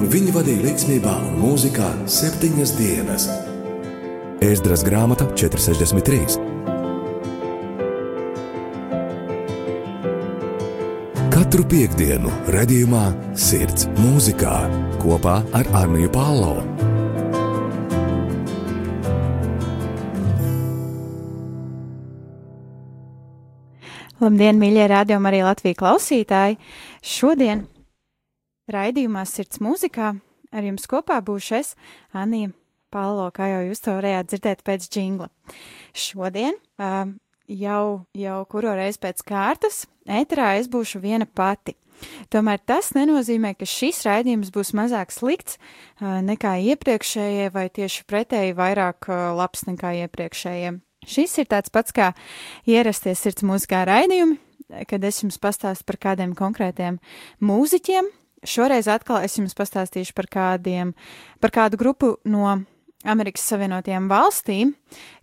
un 0.00 0.08
viņi 0.08 0.32
vadīja 0.32 0.64
līdzsvarā 0.64 1.14
un 1.28 1.34
mūzikā 1.42 1.86
septiņas 2.08 2.70
dienas. 2.78 3.26
Ēzdras 4.40 4.80
grāmata 4.86 5.26
463. 5.36 6.38
Katru 11.34 11.66
piekdienu, 11.68 12.32
redzējumā, 12.54 13.02
sirds 13.36 13.90
mūzikā 13.98 14.54
kopā 15.02 15.42
ar 15.56 15.68
Arniju 15.82 16.08
Pālau. 16.14 16.62
Labdien, 24.20 24.56
mīļie 24.60 24.88
rādījumi, 24.94 25.28
arī 25.28 25.44
Latvijas 25.44 25.78
klausītāji! 25.80 26.58
Šodien 27.00 27.66
raidījumā 28.74 29.26
Sirds 29.28 29.60
mūzikā 29.62 30.14
ar 30.50 30.66
jums 30.66 30.88
kopā 30.90 31.20
būšu 31.24 31.58
es, 31.60 31.74
Anija 32.16 32.52
Palo, 32.90 33.28
kā 33.30 33.46
jau 33.46 33.60
jūs 33.68 33.84
to 33.84 33.94
varējāt 33.94 34.32
dzirdēt 34.32 34.62
pēc 34.66 34.88
jingla. 34.90 35.28
Šodien 35.94 36.56
uh, 36.82 37.12
jau, 37.46 37.84
jau 38.18 38.38
kuro 38.50 38.74
reizi 38.74 38.98
pēc 39.02 39.22
kārtas 39.26 39.84
ēterā 40.10 40.56
es 40.58 40.66
būšu 40.70 41.02
viena 41.02 41.28
pati. 41.28 41.76
Tomēr 42.32 42.58
tas 42.64 42.90
nenozīmē, 42.96 43.52
ka 43.60 43.68
šis 43.68 44.02
raidījums 44.08 44.50
būs 44.54 44.72
mazāk 44.74 45.12
slikts 45.14 45.58
uh, 45.60 46.18
nekā 46.24 46.56
iepriekšējie, 46.72 47.50
vai 47.54 47.68
tieši 47.70 48.06
pretēji 48.10 48.56
vairāk 48.58 49.10
uh, 49.10 49.30
labs 49.38 49.68
nekā 49.68 49.94
iepriekšējie. 50.06 50.78
Šis 51.06 51.38
ir 51.40 51.48
tāds 51.48 51.72
pats 51.72 51.94
kā 51.96 52.10
ierasties 52.68 53.22
sirds 53.22 53.44
mūzikā 53.46 53.84
raidījumi, 53.88 54.40
kad 54.90 55.04
es 55.06 55.22
jums 55.22 55.38
pastāstu 55.40 55.86
par 55.88 56.00
kādiem 56.08 56.34
konkrētiem 56.36 56.98
mūziķiem. 57.44 58.10
Šoreiz 58.46 58.88
atkal 58.88 59.20
es 59.26 59.36
jums 59.36 59.52
pastāstīšu 59.56 60.14
par 60.16 60.28
kādiem, 60.32 60.94
par 61.40 61.52
kādu 61.52 61.76
grupu 61.80 62.14
no 62.24 62.46
Amerikas 63.04 63.44
Savienotajām 63.48 64.08
valstīm, 64.08 64.72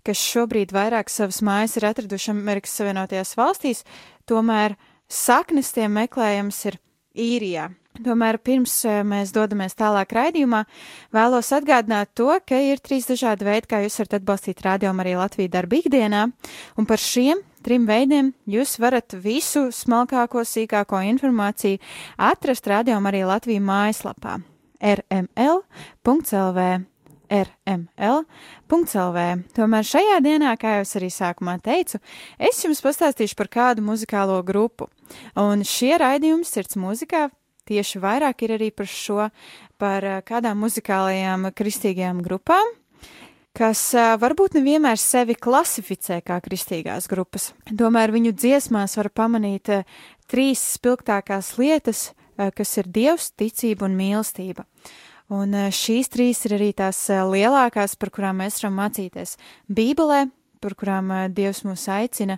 kas 0.05 0.21
šobrīd 0.21 0.73
vairāk 0.73 1.09
savas 1.09 1.41
mājas 1.45 1.77
ir 1.77 1.87
atraduši 1.89 2.31
Amerikas 2.33 2.77
Savienotajās 2.77 3.33
valstīs, 3.37 3.83
tomēr 4.29 4.77
saknes 5.09 5.73
tiem 5.73 5.97
meklējams 5.97 6.63
ir 6.69 6.79
īrijā. 7.17 7.71
Tomēr 8.05 8.37
pirms 8.37 8.73
eh, 8.85 9.01
mēs 9.01 9.33
dodamies 9.33 9.73
tālāk 9.77 10.13
raidījumā, 10.13 10.63
vēlos 11.15 11.49
atgādināt 11.57 12.13
to, 12.17 12.29
ka 12.45 12.59
ir 12.61 12.81
trīs 12.83 13.09
dažādi 13.09 13.47
veidi, 13.47 13.69
kā 13.71 13.81
jūs 13.81 13.97
varat 14.03 14.19
atbalstīt 14.19 14.61
rādījumu 14.65 15.01
arī 15.01 15.15
Latviju 15.17 15.53
darbu 15.57 15.81
ikdienā, 15.81 16.27
un 16.77 16.89
par 16.89 17.01
šiem 17.01 17.41
trim 17.67 17.87
veidiem 17.87 18.31
jūs 18.47 18.77
varat 18.79 19.17
visu 19.19 19.67
smalkāko, 19.75 20.45
sīkāko 20.47 21.01
informāciju 21.11 21.81
atrast 22.29 22.69
rādījumu 22.71 23.11
arī 23.11 23.25
Latviju 23.27 23.63
mājaslapā 23.67 24.37
rml.lv 24.95 26.67
rml.lv. 27.27 29.23
Tomēr 29.57 29.87
šajā 29.89 30.19
dienā, 30.23 30.53
kā 30.59 30.77
jau 30.77 30.85
es 30.85 30.95
arī 30.99 31.09
sākumā 31.11 31.57
teicu, 31.63 31.99
es 32.39 32.61
jums 32.63 32.79
pastāstīšu 32.85 33.35
par 33.35 33.49
kādu 33.51 33.83
muzikālo 33.83 34.39
grupu. 34.47 34.87
Un 35.35 35.65
šie 35.67 35.97
raidījumi 35.99 36.47
sirds 36.47 36.79
mūzikā 36.79 37.27
tieši 37.67 37.99
vairāk 38.03 38.47
ir 38.47 38.55
arī 38.57 38.71
par 38.71 38.87
šo, 38.87 39.27
par 39.81 40.07
eh, 40.07 40.21
kādām 40.23 40.63
muzikālajām 40.63 41.49
kristīgajām 41.57 42.23
grupām, 42.23 42.75
kas 43.57 43.81
varbūt 44.21 44.59
nevienmēr 44.59 44.99
sevi 45.01 45.33
klasificē 45.33 46.19
kā 46.25 46.37
kristīgās 46.45 47.09
grupas. 47.09 47.51
Tomēr 47.65 48.13
viņu 48.13 48.35
dziesmās 48.37 48.97
var 48.99 49.09
pamanīt 49.09 49.71
trīs 50.29 50.61
spilgtākās 50.77 51.55
lietas, 51.57 52.11
kas 52.37 52.77
ir 52.77 52.89
dievs, 52.93 53.31
ticība 53.33 53.87
un 53.89 53.97
mīlestība. 53.97 54.67
Un 55.33 55.51
šīs 55.73 56.07
trīs 56.13 56.45
ir 56.47 56.55
arī 56.55 56.69
tās 56.77 57.01
lielākās, 57.09 57.97
par 57.99 58.13
kurām 58.15 58.43
mēs 58.43 58.61
varam 58.61 58.77
mācīties 58.79 59.35
Bībelē, 59.67 60.27
par 60.63 60.75
kurām 60.79 61.11
Dievs 61.35 61.65
mūs 61.67 61.87
aicina 61.91 62.37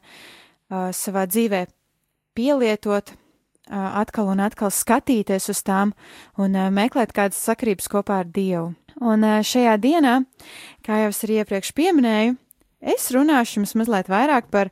savā 0.72 1.28
dzīvē 1.30 1.66
pielietot, 2.38 3.14
atkal 3.70 4.32
un 4.34 4.42
atkal 4.42 4.72
skatīties 4.74 5.52
uz 5.54 5.62
tām 5.62 5.94
un 6.42 6.58
meklēt 6.74 7.14
kādas 7.14 7.38
sakrības 7.46 7.92
kopā 7.92 8.24
ar 8.24 8.32
Dievu. 8.34 8.72
Un 9.00 9.24
šajā 9.24 9.78
dienā, 9.80 10.16
kā 10.90 11.04
jau 11.04 11.12
es 11.14 11.22
arī 11.26 11.38
iepriekš 11.44 11.70
pieminēju, 11.78 12.34
es 12.82 13.12
runāšu 13.14 13.60
jums 13.60 13.76
mazliet 13.78 14.10
vairāk 14.10 14.50
par 14.50 14.72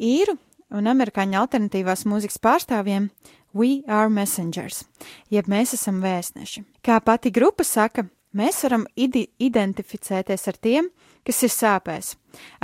īru 0.00 0.38
un 0.72 0.88
amerikāņu 0.88 1.36
alternatīvās 1.42 2.06
mūzikas 2.08 2.40
pārstāvjiem 2.40 3.10
We 3.52 3.82
are 3.84 4.08
messengers, 4.08 4.86
jeb 5.28 5.50
mēs 5.52 5.74
esam 5.76 5.98
vēstneši. 6.00 6.62
Kā 6.80 6.96
pati 7.04 7.28
grupa 7.28 7.66
saka, 7.68 8.06
mēs 8.32 8.62
varam 8.64 8.86
identificēties 8.96 10.48
ar 10.48 10.56
tiem, 10.56 10.88
kas 11.20 11.42
ir 11.44 11.52
sāpēs, 11.52 12.14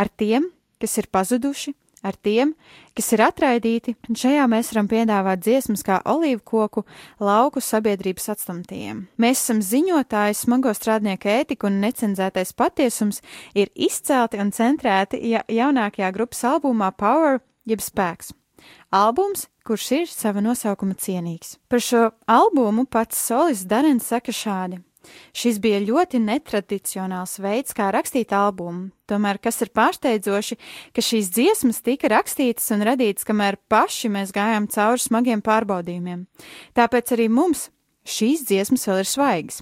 ar 0.01 0.09
tiem, 0.09 0.49
kas 0.81 0.97
ir 0.97 1.11
pazuduši, 1.13 1.75
ar 2.03 2.17
tiem, 2.23 2.55
kas 2.97 3.11
ir 3.15 3.23
atraidīti, 3.27 3.95
un 4.09 4.19
šajā 4.19 4.47
mēs 4.51 4.73
varam 4.73 4.89
piedāvāt 4.91 5.43
dziesmas 5.43 5.85
kā 5.87 6.01
olīvu 6.09 6.43
koku 6.45 6.85
lauku 7.23 7.63
sabiedrības 7.65 8.31
atstumtajiem. 8.35 9.05
Mēs 9.21 9.43
esam 9.43 9.63
ziņotāji, 9.65 10.39
smago 10.39 10.75
strādnieku 10.75 11.31
ētika 11.33 11.69
un 11.71 11.81
necenzētais 11.85 12.55
patiesums 12.59 13.23
ir 13.59 13.73
izcelti 13.75 14.41
un 14.43 14.53
centrēti 14.55 15.23
ja 15.31 15.45
jaunākajā 15.49 16.13
grupas 16.17 16.45
albumā 16.49 16.93
Power 16.97 17.41
jeb 17.69 17.85
spēks. 17.85 18.33
Albums, 18.91 19.47
kurš 19.67 19.87
ir 20.01 20.11
sava 20.11 20.43
nosaukuma 20.43 20.97
cienīgs. 20.99 21.57
Par 21.71 21.83
šo 21.85 22.09
albumu 22.27 22.89
pats 22.91 23.21
solis 23.29 23.67
Darens 23.69 24.09
saka 24.11 24.35
šādi. 24.35 24.83
Šis 25.37 25.59
bija 25.63 25.81
ļoti 25.85 26.21
netradicionāls 26.25 27.39
veids, 27.43 27.75
kā 27.77 27.89
rakstīt 27.95 28.35
albumu, 28.37 28.91
tomēr 29.09 29.41
kas 29.43 29.63
ir 29.65 29.73
pārsteidzoši, 29.77 30.59
ka 30.97 31.05
šīs 31.05 31.33
dziesmas 31.35 31.83
tika 31.87 32.11
rakstītas 32.13 32.69
un 32.75 32.87
radītas, 32.89 33.27
kamēr 33.29 33.59
paši 33.71 34.13
mēs 34.13 34.35
gājām 34.37 34.69
cauri 34.73 35.05
smagiem 35.05 35.43
pārbaudījumiem. 35.45 36.25
Tāpēc 36.79 37.15
arī 37.17 37.29
mums 37.33 37.69
šīs 38.09 38.47
dziesmas 38.49 38.87
vēl 38.89 39.03
ir 39.03 39.11
svaigas. 39.11 39.61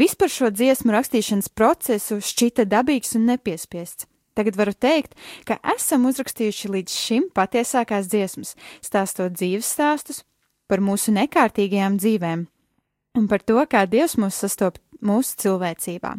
Vispār 0.00 0.32
šo 0.32 0.50
dziesmu 0.54 0.94
rakstīšanas 0.94 1.52
procesu 1.52 2.20
šķita 2.24 2.66
dabīgs 2.70 3.16
un 3.18 3.28
nepiespiests. 3.32 4.08
Tagad 4.32 4.56
varu 4.56 4.72
teikt, 4.72 5.12
ka 5.44 5.58
esam 5.74 6.06
uzrakstījuši 6.08 6.70
līdz 6.72 6.92
šim 6.96 7.26
patiesākās 7.36 8.08
dziesmas, 8.08 8.54
stāstot 8.80 9.34
dzīves 9.36 9.68
stāstus 9.68 10.22
par 10.72 10.80
mūsu 10.80 11.12
nekārtīgajām 11.12 11.98
dzīvēm, 12.00 12.46
un 13.18 13.28
par 13.28 13.42
to, 13.44 13.60
kā 13.68 13.84
Dievs 13.88 14.16
mūs 14.20 14.38
sastop 14.44 14.78
mūsu 15.02 15.36
cilvēcībā. 15.42 16.16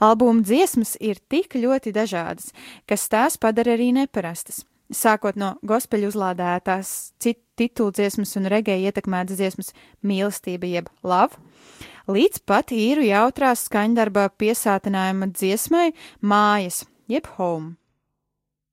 Albuma 0.00 0.42
dziesmas 0.42 0.96
ir 1.00 1.20
tik 1.28 1.58
ļoti 1.58 1.92
dažādas, 1.92 2.52
kas 2.88 3.08
tās 3.12 3.36
padara 3.36 3.76
arī 3.76 3.90
neparastas. 3.96 4.64
Sākot 4.88 5.36
no 5.36 5.58
gospeļu 5.68 6.08
uzlādētās 6.08 7.12
titulu 7.20 7.92
dziesmas 7.92 8.32
un 8.40 8.48
regēja 8.48 8.88
ietekmētas 8.88 9.36
dziesmas 9.36 9.74
mīlestība 10.00 10.70
jeb 10.70 10.88
love, 11.04 11.36
līdz 12.08 12.40
pat 12.48 12.72
īru 12.72 13.04
jautrās 13.04 13.66
skaņdarba 13.68 14.30
piesātinājuma 14.40 15.28
dziesmai 15.34 15.90
mājas 16.24 16.86
jeb 17.12 17.28
home. 17.36 17.76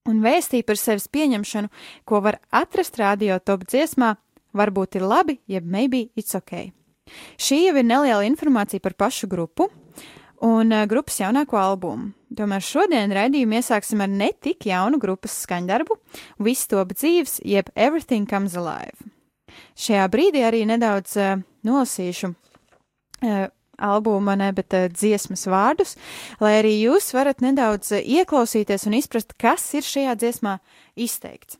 Un 0.08 0.22
vēstī 0.24 0.62
par 0.64 0.80
sevis 0.80 1.10
pieņemšanu, 1.12 1.68
ko 2.08 2.22
var 2.24 2.40
atrast 2.54 3.02
radio 3.02 3.42
top 3.42 3.66
dziesmā, 3.68 4.14
varbūt 4.56 5.02
ir 5.02 5.10
labi, 5.10 5.40
jeb 5.52 5.66
maybe 5.68 6.08
it's 6.16 6.38
ok. 6.38 6.70
Šī 7.38 7.66
jau 7.68 7.76
ir 7.78 7.86
neliela 7.86 8.26
informācija 8.26 8.82
par 8.82 8.96
pašu 8.98 9.30
grupu 9.30 9.70
un 10.46 10.74
uh, 10.74 10.86
grupas 10.90 11.20
jaunāko 11.22 11.58
albumu. 11.60 12.12
Tomēr 12.36 12.64
šodien 12.66 13.14
raidījumu 13.16 13.60
iesāksim 13.60 14.02
ar 14.04 14.12
netik 14.12 14.66
jaunu 14.68 15.00
grupas 15.00 15.38
skaņdarbu, 15.46 15.96
Viss 16.44 16.68
top 16.68 16.92
dzīves, 16.98 17.40
jeb 17.46 17.70
Everything 17.76 18.28
Comes 18.30 18.58
Alive. 18.60 19.12
Šajā 19.80 20.08
brīdī 20.12 20.42
arī 20.44 20.66
nedaudz 20.68 21.16
uh, 21.22 21.38
nolasīšu 21.68 22.32
uh, 22.34 23.46
albuma, 23.78 24.36
ne, 24.40 24.50
bet 24.56 24.76
uh, 24.76 24.90
dziesmas 24.92 25.46
vārdus, 25.52 25.96
lai 26.44 26.58
arī 26.60 26.74
jūs 26.82 27.14
varat 27.16 27.44
nedaudz 27.46 27.94
uh, 27.96 28.02
ieklausīties 28.02 28.88
un 28.90 28.98
izprast, 29.00 29.38
kas 29.40 29.70
ir 29.78 29.88
šajā 29.88 30.18
dziesmā 30.20 30.58
izteikts. 31.00 31.60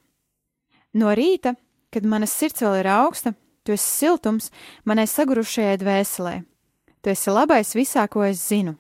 No 0.96 1.12
rīta, 1.16 1.56
kad 1.92 2.08
manas 2.08 2.36
sirds 2.36 2.64
vēl 2.64 2.82
ir 2.82 2.92
augsta, 2.92 3.36
Tu 3.66 3.74
esi 3.74 4.06
siltums 4.06 4.52
manai 4.86 5.08
sagurušajai 5.10 5.80
dvēselē. 5.82 6.36
Tu 7.02 7.12
esi 7.14 7.34
labais 7.34 7.74
visā, 7.74 8.06
ko 8.10 8.22
es 8.26 8.44
zinu. 8.46 8.76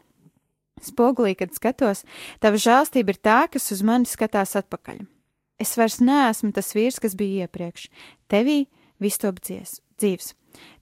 Spogulī, 0.85 1.33
kad 1.39 1.53
skatos, 1.55 2.03
tava 2.43 2.59
žēlstība 2.61 3.15
ir 3.15 3.19
tā, 3.23 3.39
kas 3.49 3.71
uz 3.73 3.81
mani 3.85 4.05
skatās 4.09 4.53
atpakaļ. 4.59 5.01
Es 5.61 5.73
vairs 5.79 6.01
neesmu 6.03 6.51
tas 6.53 6.73
vīrs, 6.75 6.99
kas 7.01 7.15
bija 7.17 7.45
iepriekš. 7.45 7.87
Tevī 8.29 8.65
viss 9.01 9.21
top 9.21 9.39
dzies, 9.41 9.79
dzīves. 9.97 10.33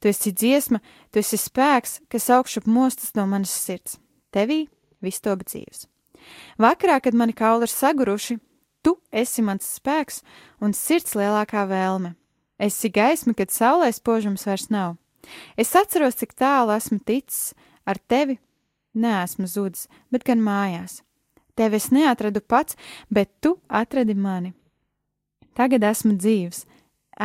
Tu 0.02 0.10
esi 0.12 0.34
dziesma, 0.34 0.82
tu 1.14 1.22
esi 1.22 1.38
spēks, 1.40 2.02
kas 2.12 2.30
augšup 2.34 2.68
mostas 2.68 3.14
no 3.18 3.28
manas 3.30 3.54
sirds. 3.54 4.00
Tevī 4.34 4.66
viss 5.02 5.22
top 5.24 5.46
dzīves. 5.46 5.88
Vakarā, 6.62 7.00
kad 7.04 7.16
mani 7.16 7.36
kauli 7.38 7.68
ir 7.68 7.74
saguruši, 7.74 8.40
tu 8.84 8.98
esi 9.12 9.46
mans 9.46 9.68
spēks 9.78 10.22
un 10.62 10.76
sirds 10.78 11.16
lielākā 11.20 11.66
vēlme. 11.70 12.16
Esi 12.64 12.90
gaisma, 12.94 13.34
kad 13.36 13.52
saulē 13.52 13.90
spožums 13.92 14.46
vairs 14.48 14.70
nav. 14.72 14.96
Es 15.60 15.74
atceros, 15.76 16.16
cik 16.20 16.36
tālu 16.40 16.72
esmu 16.76 17.00
ticis 17.04 17.54
ar 17.88 18.00
tevi, 18.08 18.38
neesmu 18.94 19.48
zudis, 19.50 19.88
bet 20.12 20.24
gan 20.28 20.44
mājās. 20.44 21.02
Tevi 21.58 21.78
es 21.78 21.92
neatradu 21.94 22.42
pats, 22.42 22.78
bet 23.10 23.30
tu 23.42 23.58
atradi 23.68 24.16
mani. 24.16 24.54
Tagad 25.54 25.84
esmu 25.86 26.16
dzīvs, 26.18 26.64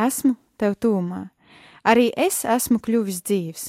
esmu 0.05 0.35
tev 0.59 0.75
tūmā. 0.83 1.29
Arī 1.87 2.09
es 2.13 2.43
esmu 2.45 2.77
kļuvis 2.83 3.23
dzīvs. 3.25 3.63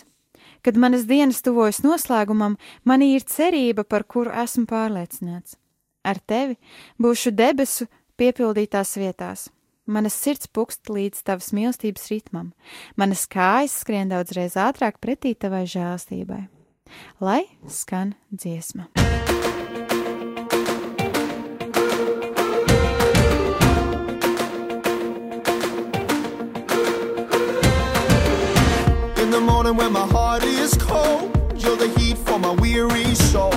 Kad 0.61 0.77
manas 0.77 1.07
dienas 1.09 1.41
tuvojas 1.41 1.81
noslēgumam, 1.81 2.59
manī 2.85 3.15
ir 3.15 3.25
cerība, 3.25 3.87
par 3.87 4.05
kuru 4.05 4.35
esmu 4.43 4.67
pārliecināts. 4.69 5.57
Ar 6.05 6.21
tevi 6.21 6.59
būšu 7.01 7.33
debesu 7.33 7.87
piepildītās 8.21 8.99
vietās. 9.01 9.49
Manas 9.87 10.15
sirds 10.15 10.47
pukst 10.47 10.91
līdz 10.93 11.23
tavas 11.27 11.51
mīlestības 11.57 12.11
ritmam, 12.13 12.53
manas 12.97 13.27
kājas 13.31 13.81
skrien 13.83 14.13
daudzreiz 14.13 14.59
ātrāk 14.61 15.01
pretī 15.03 15.35
tavai 15.35 15.65
žēlstībai. 15.71 16.47
Lai 17.21 17.45
skan 17.69 18.15
dziesma! 18.31 18.91
the 29.41 29.47
morning 29.47 29.77
when 29.77 29.93
my 29.93 30.07
heart 30.07 30.43
is 30.43 30.77
cold. 30.77 31.31
You're 31.57 31.77
the 31.77 31.89
heat 31.99 32.19
for 32.19 32.39
my 32.39 32.53
weary 32.53 33.15
soul. 33.15 33.55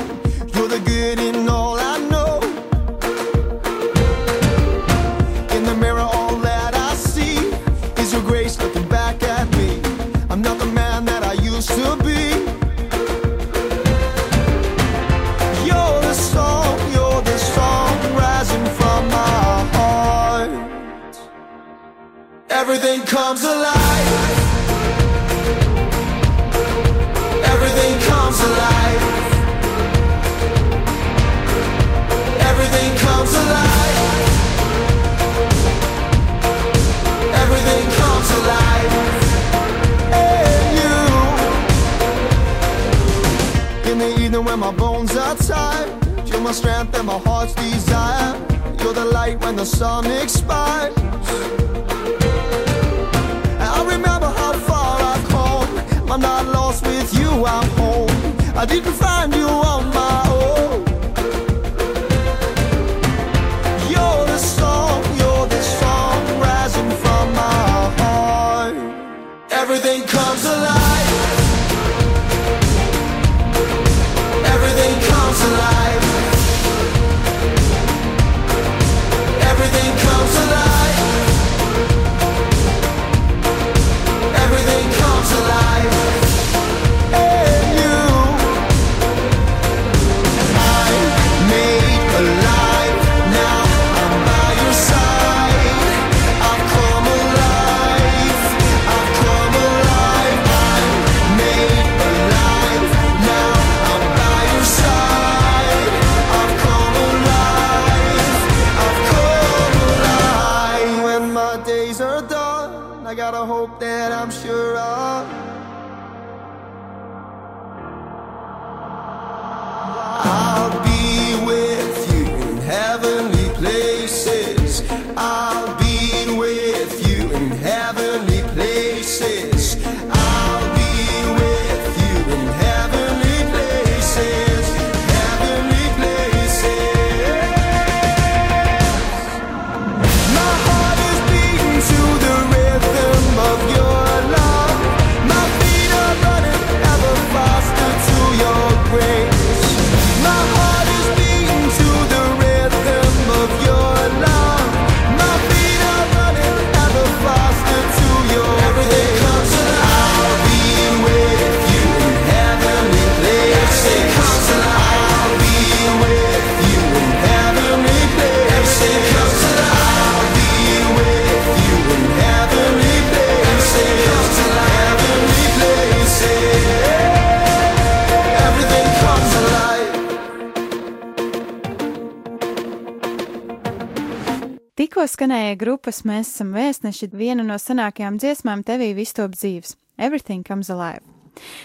Grupas 185.83 186.05
Mēs 186.07 186.29
esam 186.31 186.53
vēstneši 186.55 187.09
viena 187.11 187.43
no 187.43 187.57
senākajām 187.59 188.15
dziesmām 188.15 188.61
tevī 188.63 188.93
vistop 188.95 189.33
dzīves- 189.35 189.75
Everything 190.05 190.45
Comes 190.47 190.69
Alive. 190.69 191.03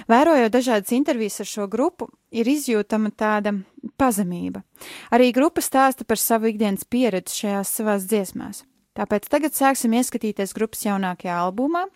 Vērojot 0.08 0.50
dažādas 0.50 0.90
intervijas 0.90 1.38
ar 1.40 1.46
šo 1.46 1.68
grupu, 1.68 2.08
ir 2.32 2.44
izjūtama 2.44 3.12
tāda 3.14 3.62
pazemība. 3.96 4.64
Arī 5.12 5.32
grupa 5.32 5.60
stāsta 5.60 6.04
par 6.04 6.18
savu 6.18 6.48
ikdienas 6.50 6.82
pieredzi 6.82 7.30
šajās 7.44 7.68
savās 7.78 8.08
dziesmās. 8.10 8.64
Tāpēc 8.98 9.28
tagad 9.30 9.52
sāksim 9.54 9.94
ieskatīties 9.94 10.52
grupas 10.52 10.82
jaunākajā 10.82 11.38
albumā, 11.38 11.87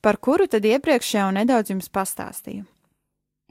par 0.00 0.16
kuru 0.16 0.46
tad 0.46 0.62
iepriekš 0.64 1.14
jau 1.14 1.32
nedaudz 1.32 1.70
jums 1.70 1.88
pastāstīju. 1.90 2.64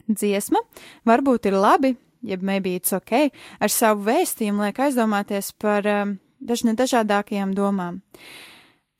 Dziesma 0.07 0.59
varbūt 1.05 1.47
ir 1.47 1.59
labi, 1.59 1.97
jeb 2.21 2.41
maybe 2.41 2.75
it's 2.75 2.93
ok, 2.93 3.33
ar 3.59 3.69
savu 3.69 4.07
vēstījumu 4.07 4.63
liek 4.63 4.79
aizdomāties 4.79 5.51
par 5.59 5.83
um, 5.87 6.19
dažne 6.43 6.75
dažādākajām 6.79 7.53
domām. 7.57 8.01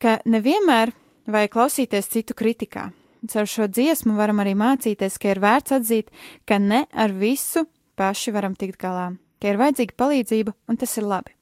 Ka 0.02 0.20
nevienmēr 0.26 0.94
vajag 1.28 1.54
klausīties 1.54 2.10
citu 2.12 2.36
kritikā. 2.38 2.90
Caur 3.30 3.48
šo 3.48 3.70
dziesmu 3.72 4.18
varam 4.18 4.42
arī 4.44 4.52
mācīties, 4.60 5.16
ka 5.20 5.32
ir 5.32 5.40
vērts 5.44 5.78
atzīt, 5.78 6.10
ka 6.48 6.60
ne 6.60 6.84
ar 6.92 7.14
visu 7.16 7.64
paši 7.96 8.34
varam 8.36 8.58
tikt 8.60 8.82
galā, 8.82 9.14
ka 9.40 9.54
ir 9.54 9.62
vajadzīga 9.62 9.96
palīdzība, 9.96 10.56
un 10.68 10.80
tas 10.82 10.98
ir 11.00 11.08
labi. 11.08 11.36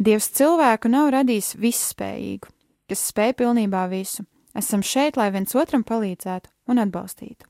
Dievs 0.00 0.30
cilvēku 0.38 0.88
nav 0.88 1.10
radījis 1.12 1.58
visspējīgu, 1.60 2.48
kas 2.88 3.04
spēj 3.12 3.36
pilnībā 3.42 3.84
visu. 3.92 4.24
Esam 4.56 4.82
šeit, 4.82 5.20
lai 5.20 5.28
viens 5.34 5.52
otram 5.54 5.84
palīdzētu 5.86 6.72
un 6.72 6.80
atbalstītu. 6.82 7.46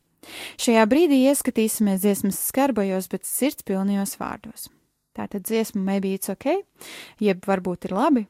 Šajā 0.61 0.83
brīdī 0.91 1.23
ieskatīsimies 1.31 2.03
dziesmas 2.03 2.43
skarbajos, 2.51 3.09
bet 3.13 3.25
sirdspilnījos 3.29 4.19
vārdos. 4.21 4.69
Tātad 5.17 5.43
dziesma 5.43 5.83
maybe 5.83 6.15
it's 6.15 6.31
ok, 6.31 6.63
jeb 7.19 7.45
varbūt 7.47 7.89
ir 7.89 7.97
labi 7.97 8.27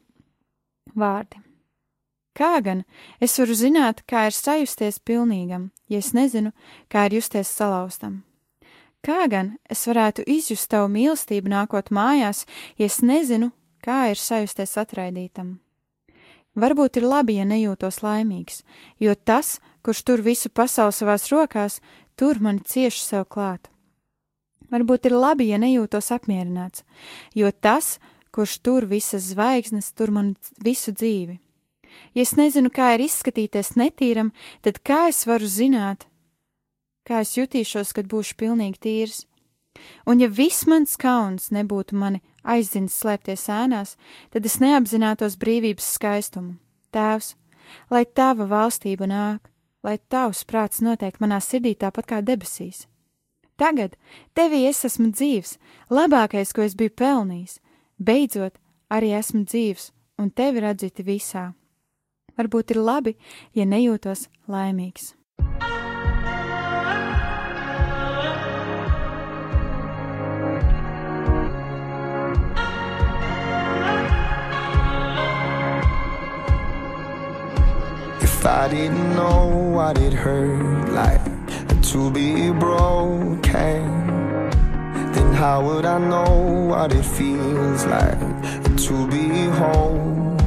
vārdi. 0.97 1.41
Kā 2.33 2.61
gan 2.63 2.83
es 3.19 3.35
varu 3.39 3.55
zināt, 3.59 4.05
kā 4.07 4.27
ir 4.29 4.35
sajusties 4.35 5.01
pilnīgam, 5.03 5.69
ja 5.91 5.99
es 5.99 6.13
nezinu, 6.15 6.53
kā 6.89 7.05
ir 7.09 7.19
justies 7.19 7.51
salauztam? 7.51 8.21
Kā 9.03 9.25
gan 9.27 9.57
es 9.69 9.83
varētu 9.89 10.23
izjust 10.29 10.69
tavu 10.71 10.87
mīlestību 10.93 11.51
nākot 11.51 11.91
mājās, 11.91 12.45
ja 12.77 12.87
es 12.87 13.01
nezinu, 13.01 13.51
kā 13.83 14.11
ir 14.13 14.21
sajusties 14.21 14.77
atraidītam? 14.77 15.59
Varbūt 16.55 16.99
ir 16.99 17.07
labi, 17.07 17.37
ja 17.39 17.45
nejūtos 17.47 18.01
laimīgs, 18.03 18.61
jo 18.99 19.15
tas, 19.15 19.59
kurš 19.83 20.03
tur 20.07 20.23
visu 20.23 20.51
pasauli 20.51 20.95
savās 20.95 21.29
rokās, 21.31 21.79
tur 22.15 22.39
mani 22.39 22.63
cieši 22.63 23.03
sev 23.03 23.27
klāt. 23.31 23.71
Varbūt 24.71 25.09
ir 25.09 25.17
labi, 25.17 25.49
ja 25.51 25.59
nejūtos 25.59 26.11
apmierināts, 26.15 26.85
jo 27.35 27.51
tas, 27.51 27.97
kurš 28.31 28.59
tur 28.63 28.87
visas 28.87 29.31
zvaigznes, 29.33 29.91
tur 29.91 30.13
man 30.15 30.35
visu 30.63 30.93
dzīvi. 30.95 31.39
Ja 32.15 32.23
es 32.23 32.37
nezinu, 32.39 32.71
kā 32.71 32.93
ir 32.95 33.03
izskatīties 33.03 33.75
netīram, 33.79 34.31
tad 34.63 34.79
kā 34.87 35.09
es 35.11 35.25
varu 35.27 35.47
zināt, 35.47 36.07
kā 37.07 37.19
es 37.25 37.35
jutīšos, 37.35 37.91
kad 37.95 38.07
būšu 38.07 38.37
pilnīgi 38.39 38.79
tīrs? 38.87 39.25
Un 40.07 40.19
ja 40.23 40.27
viss 40.27 40.67
mans 40.67 40.97
kauns 40.99 41.49
nebūtu 41.55 41.95
mani 41.95 42.21
aizdzins 42.43 42.95
slēpties 42.99 43.47
ēnās, 43.51 43.95
tad 44.31 44.47
es 44.47 44.59
neapzinātos 44.63 45.37
brīvības 45.41 45.87
skaistumu. 45.95 46.57
Tēvs, 46.91 47.35
lai 47.91 48.03
tava 48.05 48.47
valstība 48.51 49.07
nāk, 49.07 49.47
lai 49.83 49.97
tavs 50.11 50.43
prāts 50.47 50.81
notiek 50.83 51.19
manā 51.23 51.39
sirdī 51.43 51.75
tāpat 51.75 52.09
kā 52.09 52.21
debesīs. 52.25 52.87
Tagad 53.61 53.93
tevī 54.33 54.63
es 54.65 54.79
esmu 54.87 55.11
dzīvs, 55.13 55.51
labākais, 55.93 56.49
ko 56.49 56.63
es 56.65 56.73
biju 56.73 56.95
pelnījis, 56.97 57.59
beidzot 58.01 58.55
arī 58.89 59.11
esmu 59.13 59.43
dzīvs 59.45 59.91
un 60.17 60.31
tevi 60.33 60.63
redzēti 60.65 61.05
visā. 61.05 61.51
Varbūt 62.41 62.73
ir 62.73 62.81
labi, 62.81 63.13
ja 63.53 63.67
nejūtos 63.69 64.31
laimīgs. 64.49 65.13
If 78.25 78.43
I 78.43 78.69
didn't 78.69 79.13
know 79.13 79.69
what 79.77 80.01
it 80.01 80.13
hurt 80.13 80.89
like 80.89 81.30
to 81.91 82.09
be 82.09 82.49
broken, 82.51 83.41
then 85.11 85.33
how 85.33 85.61
would 85.61 85.85
I 85.85 85.97
know 85.97 86.67
what 86.69 86.93
it 86.93 87.03
feels 87.03 87.85
like 87.85 88.17
to 88.85 89.07
be 89.09 89.27
whole? 89.59 90.37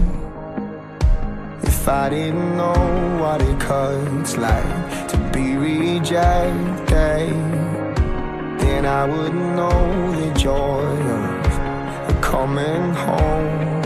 If 1.62 1.86
I 1.86 2.08
didn't 2.08 2.56
know 2.56 3.18
what 3.20 3.42
it 3.42 3.60
cuts 3.60 4.38
like 4.38 5.08
to 5.08 5.18
be 5.34 5.54
rejected, 5.56 6.88
then 8.62 8.86
I 8.86 9.04
wouldn't 9.04 9.56
know 9.60 10.12
the 10.20 10.32
joy 10.38 10.96
of 12.08 12.20
coming 12.22 12.94
home. 13.04 13.82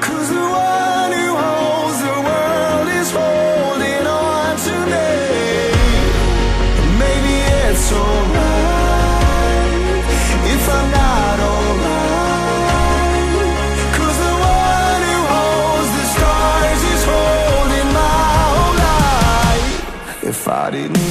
Cause 0.00 0.28
the 0.28 0.46
one 0.66 1.12
who 1.18 1.28
holds 1.44 1.98
the 2.08 2.16
world 2.28 2.88
is 3.00 3.10
holding 3.20 4.06
on 4.06 4.56
to 4.66 4.74
me. 4.92 5.10
Maybe 7.02 7.34
it's 7.64 7.92
alright 7.92 9.30
if 10.54 10.64
I'm 10.76 10.90
not 10.90 11.20
the 14.26 14.34
one 14.56 15.02
who 15.10 15.18
holds 15.32 15.90
the 15.96 16.04
stars 16.14 16.82
is 16.94 17.02
holding 17.12 17.88
my 18.00 18.18
whole 18.54 18.76
life. 18.88 20.24
If 20.24 20.40
I 20.48 20.70
didn't 20.70 21.09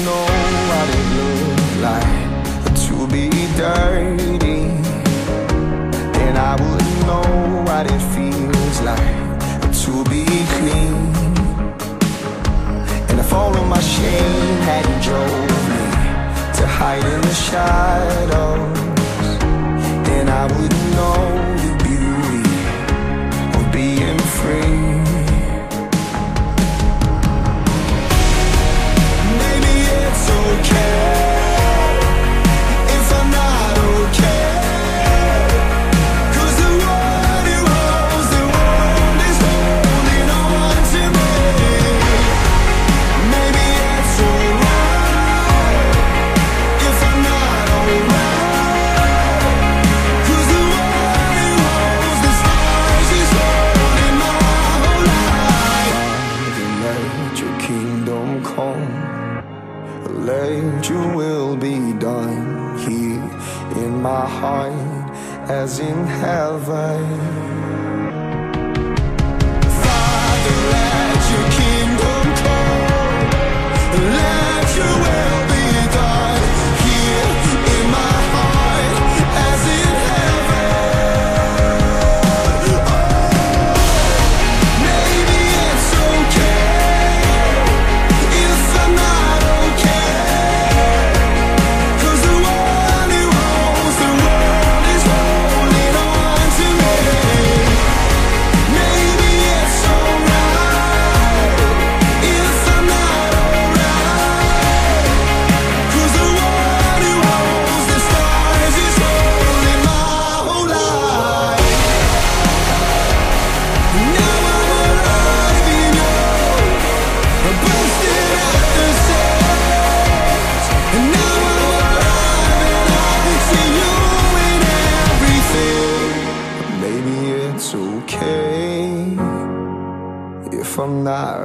hide 17.52 18.29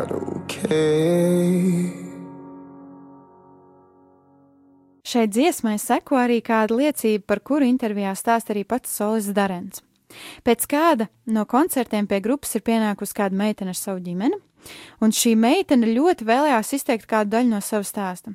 not 0.09 0.13
okay. 0.37 1.93
Šai 5.05 5.29
dziesmai 5.29 5.77
seko 5.79 6.17
arī 6.19 6.41
kāda 6.43 6.75
liecība, 6.79 7.27
par 7.29 7.43
kuru 7.45 7.69
intervijā 7.69 8.15
stāsta 8.17 8.55
arī 8.55 8.65
pats 8.67 8.91
Solis 8.91 9.29
Darens. 9.37 9.83
Pēc 10.47 10.67
kāda 10.71 11.09
no 11.27 11.45
koncertiem 11.47 12.09
pie 12.09 12.21
grupas 12.25 12.55
ir 12.57 12.65
pienākusi 12.67 13.17
kāda 13.19 13.37
meitene 13.37 13.75
ar 13.75 13.79
savu 13.79 14.01
ģimeni, 14.05 14.39
un 15.05 15.13
šī 15.13 15.35
meitene 15.37 15.93
ļoti 15.93 16.27
vēlējās 16.27 16.73
izteikt 16.79 17.09
kādu 17.11 17.35
daļu 17.37 17.53
no 17.53 17.61
sava 17.63 17.87
stāsta. 17.87 18.35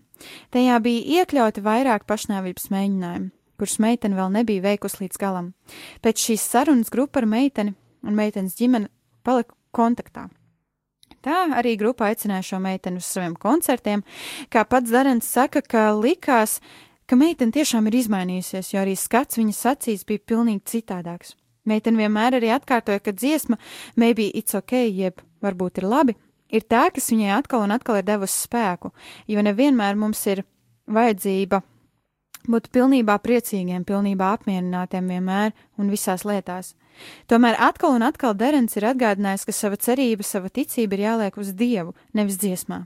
Tajā 0.54 0.80
bija 0.86 1.20
iekļauti 1.20 1.66
vairāk 1.66 2.06
pašnāvības 2.10 2.70
mēģinājumu, 2.74 3.32
kurus 3.60 3.80
meitene 3.82 4.20
vēl 4.20 4.34
nebija 4.40 4.68
veikusi 4.70 5.06
līdz 5.06 5.20
galam. 5.20 5.54
Pēc 6.06 6.30
šīs 6.30 6.50
sarunas 6.54 6.94
grupa 6.94 7.24
ar 7.24 7.30
meiteni 7.30 7.76
un 8.06 8.20
meitenes 8.20 8.60
ģimeni 8.60 8.92
palika 9.26 9.58
kontaktā. 9.76 10.30
Tā 11.26 11.40
arī 11.60 11.76
grupa 11.80 12.08
aicināja 12.08 12.46
šo 12.52 12.62
meiteni 12.64 13.02
uz 13.02 13.08
saviem 13.10 13.36
koncertiem. 13.36 14.06
Kā 14.52 14.64
pats 14.64 14.92
Darens 14.92 15.28
saka, 15.28 15.62
ka 15.62 15.90
likās, 15.98 16.60
ka 17.10 17.18
meitene 17.20 17.52
tiešām 17.56 17.90
ir 17.90 18.00
izmainījusies, 18.00 18.72
jo 18.74 18.80
arī 18.84 18.96
skats 18.96 19.40
viņas 19.40 19.66
acīs 19.74 20.06
bija 20.08 20.24
pilnīgi 20.32 20.64
citādāks. 20.78 21.36
Meitene 21.68 22.00
vienmēr 22.00 22.40
arī 22.40 22.54
atkārtoja, 22.56 23.02
ka 23.04 23.12
dziesma 23.12 23.60
maybe 24.00 24.30
it's 24.32 24.56
ok, 24.56 24.78
jeb 24.88 25.20
varbūt 25.44 25.82
ir 25.82 25.90
labi, 25.92 26.16
ir 26.50 26.64
tā, 26.66 26.88
kas 26.94 27.12
viņai 27.12 27.34
atkal 27.36 27.66
un 27.66 27.76
atkal 27.76 28.00
ir 28.00 28.08
devusi 28.08 28.46
spēku, 28.46 28.94
jo 29.28 29.44
nevienmēr 29.44 30.00
mums 30.00 30.24
ir 30.32 30.46
vajadzība 30.90 31.62
būt 32.50 32.70
pilnībā 32.74 33.20
priecīgiem, 33.22 33.84
pilnībā 33.86 34.34
apmierinātiem 34.38 35.12
vienmēr 35.12 35.54
un 35.78 35.92
visās 35.92 36.26
lietās. 36.26 36.74
Tomēr 37.32 37.58
atkal 37.60 37.98
un 37.98 38.06
atkal 38.08 38.36
Derens 38.38 38.78
ir 38.78 38.88
atgādinājis, 38.92 39.46
ka 39.48 39.56
sava 39.56 39.80
cerība, 39.80 40.26
sava 40.26 40.50
ticība 40.50 40.98
ir 40.98 41.06
jāliek 41.08 41.38
uz 41.40 41.54
Dievu, 41.58 41.96
nevis 42.14 42.40
dziesmā. 42.42 42.84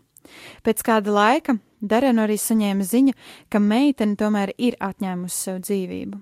Pēc 0.63 0.83
kāda 0.85 1.11
laika 1.11 1.57
Darenu 1.83 2.23
arī 2.23 2.37
saņēma 2.39 2.85
ziņu, 2.87 3.15
ka 3.51 3.59
meitene 3.59 4.15
tomēr 4.19 4.53
ir 4.57 4.77
atņēmusi 4.79 5.35
sev 5.35 5.59
dzīvību. 5.65 6.21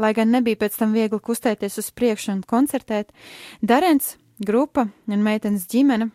Lai 0.00 0.14
gan 0.16 0.32
nebija 0.32 0.56
pēc 0.56 0.78
tam 0.80 0.94
viegli 0.96 1.20
kustēties 1.20 1.76
uz 1.82 1.90
priekšu 1.92 2.32
un 2.32 2.42
koncertēt, 2.48 3.12
Darens, 3.60 4.16
grupa 4.40 4.86
un 5.06 5.24
meitenes 5.24 5.68
ģimene 5.68 6.08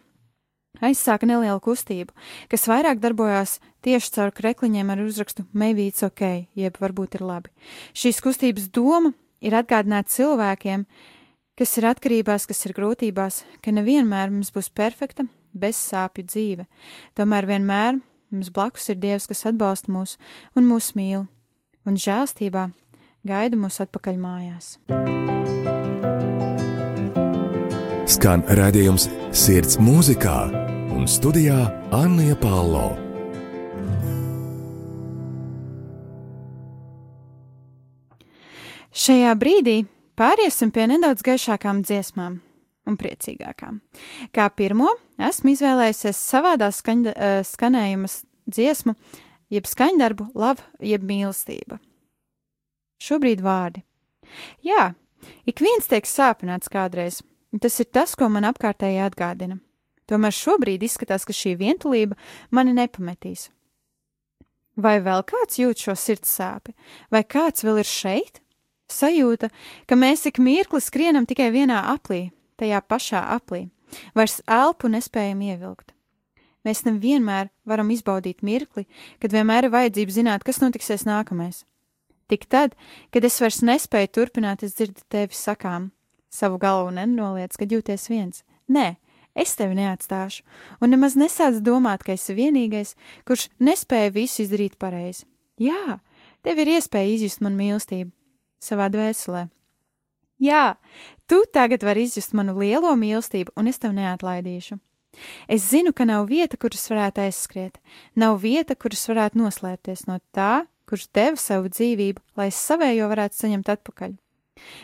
aizsāka 0.82 1.28
nelielu 1.30 1.60
kustību, 1.64 2.14
kas 2.52 2.68
vairāk 2.70 3.02
darbojās 3.02 3.58
tieši 3.86 4.14
caur 4.18 4.34
krekliņiem 4.36 4.90
ar 4.94 5.04
uzrakstu 5.06 5.46
Maybe 5.54 5.88
it's 5.90 6.06
ok, 6.06 6.48
jeb 6.58 6.78
varbūt 6.82 7.18
ir 7.18 7.26
labi. 7.26 7.54
Šīs 7.98 8.22
kustības 8.24 8.70
doma 8.74 9.14
ir 9.42 9.58
atgādināt 9.58 10.12
cilvēkiem, 10.14 10.86
kas 11.58 11.74
ir 11.80 11.88
atkarībās, 11.90 12.46
kas 12.50 12.62
ir 12.68 12.76
grūtībās, 12.78 13.42
ka 13.66 13.74
nevienmēr 13.74 14.30
mums 14.34 14.52
būs 14.54 14.70
perfekta, 14.70 15.26
bez 15.58 15.80
sāpju 15.90 16.28
dzīve. 16.30 16.68
Tomēr 17.18 17.50
vienmēr 17.50 17.98
mums 18.32 18.52
blakus 18.54 18.90
ir 18.94 19.00
Dievs, 19.02 19.26
kas 19.30 19.48
atbalsta 19.50 19.92
mūs 19.94 20.18
un 20.56 20.68
mūs 20.70 20.94
mīl, 20.98 21.26
un 21.88 21.98
žēlstībā 21.98 22.70
gaida 23.28 23.58
mūs 23.58 23.82
atpakaļ 23.84 24.22
mājās. 24.22 24.78
Skan 28.08 28.46
redzējums 28.48 29.10
Sirds 29.36 29.82
mūzikā 29.82 30.38
un 30.96 31.10
studijā 31.10 31.66
Anna 31.94 32.38
Palo. 32.40 32.88
Šajā 38.98 39.36
brīdī 39.38 39.82
pāriesim 40.18 40.72
pie 40.74 40.88
nedaudz 40.92 41.24
gaišākām 41.26 41.84
dziesmām 41.86 42.40
un 42.88 42.98
priecīgākām. 43.00 43.82
Kā 44.36 44.48
pirmo 44.56 44.90
esmu 45.30 45.54
izvēlējusies 45.54 46.20
savādā 46.32 46.70
skaņda, 46.74 47.14
uh, 47.14 47.40
skanējuma 47.48 48.10
dziesmu, 48.48 48.96
jeb 49.54 49.68
skaņdarbu, 49.68 50.32
lava, 50.38 50.64
jeb 50.84 51.06
mīlestība. 51.08 51.80
Šobrīd 53.04 53.44
vārdi. 53.46 53.84
Jā, 54.66 54.92
ik 55.48 55.62
viens 55.64 55.88
tiek 55.90 56.08
sāpināts 56.10 56.72
kādreiz, 56.72 57.22
un 57.54 57.62
tas 57.64 57.78
ir 57.80 57.90
tas, 57.94 58.16
ko 58.18 58.30
man 58.32 58.48
apkārtēji 58.50 59.04
atgādina. 59.06 59.60
Tomēr 60.08 60.34
šobrīd 60.34 60.86
izskatās, 60.88 61.28
ka 61.28 61.36
šī 61.36 61.58
vientulība 61.60 62.16
mani 62.56 62.74
nepametīs. 62.76 63.50
Vai 64.78 65.00
vēl 65.04 65.24
kāds 65.28 65.58
jūt 65.60 65.82
šo 65.84 65.96
sirds 65.98 66.32
sāpi, 66.38 66.76
vai 67.12 67.24
kāds 67.26 67.66
vēl 67.66 67.82
ir 67.82 67.90
šeit? 67.90 68.42
Sajūta, 68.88 69.50
ka 69.84 69.98
mēs 70.00 70.24
ik 70.30 70.40
mirkli 70.40 70.80
skrienam 70.80 71.28
tikai 71.28 71.50
vienā 71.52 71.82
aplī, 71.92 72.30
tajā 72.56 72.80
pašā 72.88 73.20
aplī, 73.36 73.68
vairs 74.16 74.40
elpu 74.48 74.88
nespējam 74.92 75.42
ievilkt. 75.44 75.92
Mēs 76.64 76.86
nevienmēr 76.88 77.50
varam 77.68 77.92
izbaudīt 77.92 78.44
mirkli, 78.44 78.86
kad 79.20 79.36
vienmēr 79.36 79.68
ir 79.68 79.76
vajadzība 79.76 80.16
zināt, 80.16 80.48
kas 80.48 80.60
notiksies 80.64 81.06
nākamais. 81.08 81.66
Tik 82.32 82.48
tad, 82.52 82.76
kad 83.12 83.28
es 83.28 83.40
vairs 83.44 83.62
nespēju 83.64 84.12
turpināt, 84.16 84.64
es 84.64 84.76
dzirdu 84.76 85.04
tevi 85.12 85.36
sakām, 85.36 85.92
savu 86.32 86.60
galvu 86.60 86.92
nenoliec, 86.96 87.56
kad 87.60 87.72
jūties 87.72 88.10
viens. 88.12 88.44
Nē, 88.72 88.98
es 89.36 89.56
tevi 89.60 89.78
neatstāšu, 89.80 90.44
un 90.80 90.96
nemaz 90.96 91.16
nesāc 91.20 91.60
domāt, 91.64 92.04
ka 92.04 92.16
esi 92.16 92.36
vienīgais, 92.36 92.96
kurš 93.28 93.48
nespēja 93.64 94.16
visu 94.16 94.44
izdarīt 94.44 94.76
pareizi. 94.80 95.28
Jā, 95.60 96.00
tev 96.44 96.60
ir 96.64 96.76
iespēja 96.78 97.16
izjust 97.16 97.44
man 97.44 97.56
mīlestību 97.60 98.12
savā 98.64 98.90
dvēselē. 98.94 99.48
Jā, 100.38 100.78
tu 101.26 101.42
tagad 101.54 101.84
vari 101.84 102.06
izjust 102.06 102.36
manu 102.38 102.54
lielo 102.60 102.94
mīlestību, 102.94 103.56
un 103.58 103.70
es 103.72 103.82
tev 103.82 103.96
neatlaidīšu. 103.98 104.78
Es 105.50 105.66
zinu, 105.72 105.94
ka 105.98 106.06
nav 106.06 106.28
vieta, 106.30 106.60
kuras 106.62 106.86
varētu 106.92 107.24
aizskriet, 107.26 107.80
nav 108.14 108.38
vieta, 108.44 108.76
kuras 108.78 109.02
varētu 109.10 109.42
noslēpties 109.42 110.06
no 110.06 110.20
tā, 110.36 110.68
kurš 110.88 111.08
deva 111.16 111.42
savu 111.42 111.72
dzīvību, 111.74 112.22
lai 112.38 112.52
es 112.52 112.60
savējo 112.70 113.10
varētu 113.10 113.42
saņemt 113.42 113.74
atpakaļ. 113.74 114.14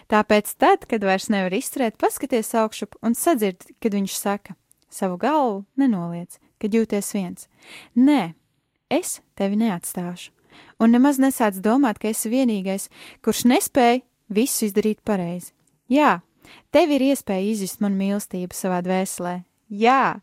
Tāpēc 0.09 0.51
tad, 0.61 0.87
kad 0.89 1.05
vairs 1.05 1.29
nevar 1.33 1.53
izturēt, 1.53 1.97
paskaties 2.01 2.53
augšup 2.57 2.97
un 3.05 3.15
sadzird, 3.17 3.65
kad 3.81 3.93
viņš 3.93 4.17
saka: 4.17 4.57
savu 4.89 5.17
galvu 5.21 5.63
nenoliec, 5.79 6.37
kad 6.61 6.73
jūties 6.73 7.13
viens. 7.15 7.47
Nē, 7.97 8.33
es 8.89 9.19
tevi 9.37 9.57
neatstāšu, 9.61 10.32
un 10.83 10.93
nemaz 10.95 11.19
nesāc 11.21 11.59
domāt, 11.63 11.99
ka 12.01 12.11
esi 12.11 12.31
vienīgais, 12.31 12.89
kurš 13.23 13.45
nespēja 13.49 14.01
visu 14.33 14.67
izdarīt 14.67 15.01
pareizi. 15.05 15.53
Jā, 15.91 16.19
tev 16.75 16.91
ir 16.95 17.05
iespēja 17.11 17.45
izjust 17.51 17.81
manu 17.83 17.99
mīlestību 18.01 18.55
savā 18.57 18.81
dvēselē. 18.85 19.37
Jā, 19.73 20.19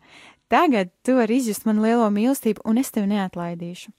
tagad 0.53 0.93
tu 1.07 1.17
vari 1.19 1.41
izjust 1.41 1.67
manu 1.69 1.87
lielo 1.87 2.11
mīlestību, 2.13 2.65
un 2.65 2.81
es 2.83 2.93
tevi 2.95 3.11
neatlaidīšu. 3.15 3.93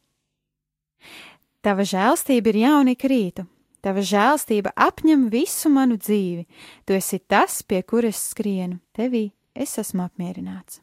Tava 1.62 1.86
žēlstība 1.86 2.54
ir 2.54 2.62
jauna 2.64 2.96
ik 2.96 3.04
rītu, 3.10 3.46
tava 3.86 4.02
žēlstība 4.06 4.74
apņem 4.74 5.28
visu 5.34 5.70
manu 5.74 5.98
dzīvi. 6.02 6.48
Tu 6.86 6.98
esi 6.98 7.22
tas, 7.30 7.62
pie 7.62 7.84
kuras 7.86 8.22
skrienu, 8.32 8.80
tevī 8.98 9.30
es 9.54 9.78
esmu 9.82 10.08
apmierināts. 10.08 10.82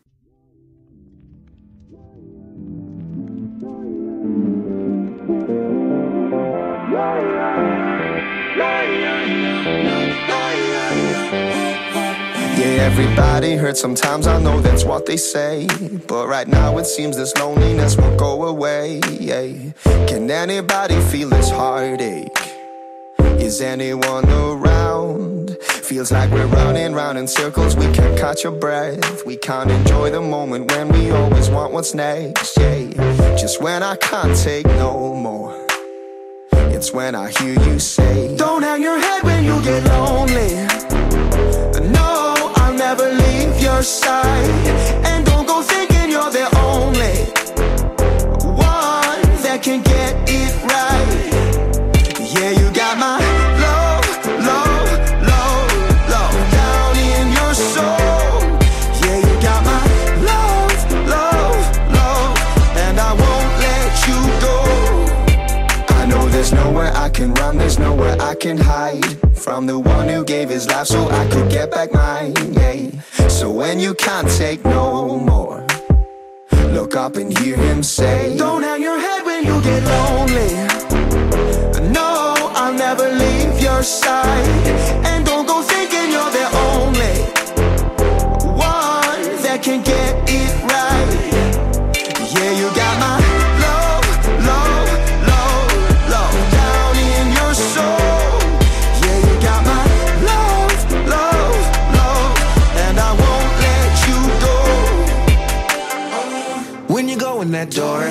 Yeah, 12.57 12.79
everybody 12.81 13.57
hurts 13.57 13.81
sometimes, 13.81 14.27
I 14.27 14.41
know 14.41 14.61
that's 14.61 14.85
what 14.85 15.05
they 15.05 15.19
say. 15.19 15.67
But 16.07 16.29
right 16.29 16.49
now 16.49 16.79
it 16.79 16.87
seems 16.87 17.17
this 17.17 17.37
loneliness 17.37 17.97
won't 17.97 18.19
go 18.19 18.47
away. 18.47 19.01
Can 20.07 20.31
anybody 20.31 20.99
feel 21.03 21.29
this 21.29 21.51
heartache? 21.51 22.29
Is 23.19 23.61
anyone 23.61 24.25
around? 24.31 25.59
Feels 25.61 26.11
like 26.11 26.31
we're 26.31 26.47
running 26.47 26.95
round 26.95 27.19
in 27.19 27.29
circles, 27.29 27.77
we 27.77 27.85
can't 27.93 28.19
catch 28.19 28.47
a 28.47 28.51
breath. 28.51 29.27
We 29.27 29.37
can't 29.37 29.71
enjoy 29.71 30.11
the 30.11 30.23
moment 30.23 30.73
when 30.73 30.89
we 30.89 31.11
always 31.11 31.51
want 31.51 31.75
what's 31.75 31.93
next. 31.95 32.57
Yeah, 32.57 33.37
just 33.37 33.61
when 33.61 33.83
I 33.83 33.97
can't 33.97 34.35
take 34.37 34.67
no 34.67 35.15
more. 35.15 35.68
It's 36.79 36.93
when 36.93 37.17
I 37.17 37.29
hear 37.31 37.61
you 37.61 37.81
say, 37.81 38.37
Don't 38.37 38.63
hang 38.63 38.81
your 38.81 39.01
head 39.01 39.25
when 39.25 39.43
you 39.43 39.61
get 39.65 39.83
lonely. 39.87 40.55
No, 41.91 42.53
I'll 42.55 42.73
never 42.73 43.03
leave 43.03 43.61
your 43.61 43.83
side. 43.83 44.49
And 45.05 45.27
don't 45.27 45.45
go 45.45 45.61
thinking 45.61 46.09
you're 46.09 46.31
the 46.31 46.47
only 46.71 47.17
one 48.55 49.23
that 49.43 49.59
can 49.61 49.83
get 49.83 50.08
from 69.59 69.67
the 69.67 69.77
one 69.77 70.09
who 70.09 70.25
gave 70.25 70.49
his 70.49 70.69
life 70.69 70.87
so 70.87 71.09
I 71.09 71.27
could 71.31 71.51
get 71.51 71.73
back 71.73 71.93
mine. 71.93 72.33
Yeah. 72.53 73.01
So 73.27 73.51
when 73.51 73.81
you 73.81 73.93
can't 73.93 74.31
take 74.39 74.65
no 74.65 75.19
more, 75.19 75.67
look 76.77 76.95
up 76.95 77.17
and 77.17 77.37
hear 77.37 77.57
him 77.57 77.83
say, 77.83 78.37
Don't 78.37 78.63
hang 78.63 78.81
your 78.81 79.01
head 79.01 79.25
when 79.27 79.45
you 79.45 79.61
get 79.63 79.83
lonely. 79.95 80.51
No, 81.91 82.37
I'll 82.55 82.73
never 82.73 83.09
leave 83.09 83.61
your 83.61 83.83
side. 83.83 84.47
And 85.05 85.27
that 107.59 107.75
door, 107.75 108.03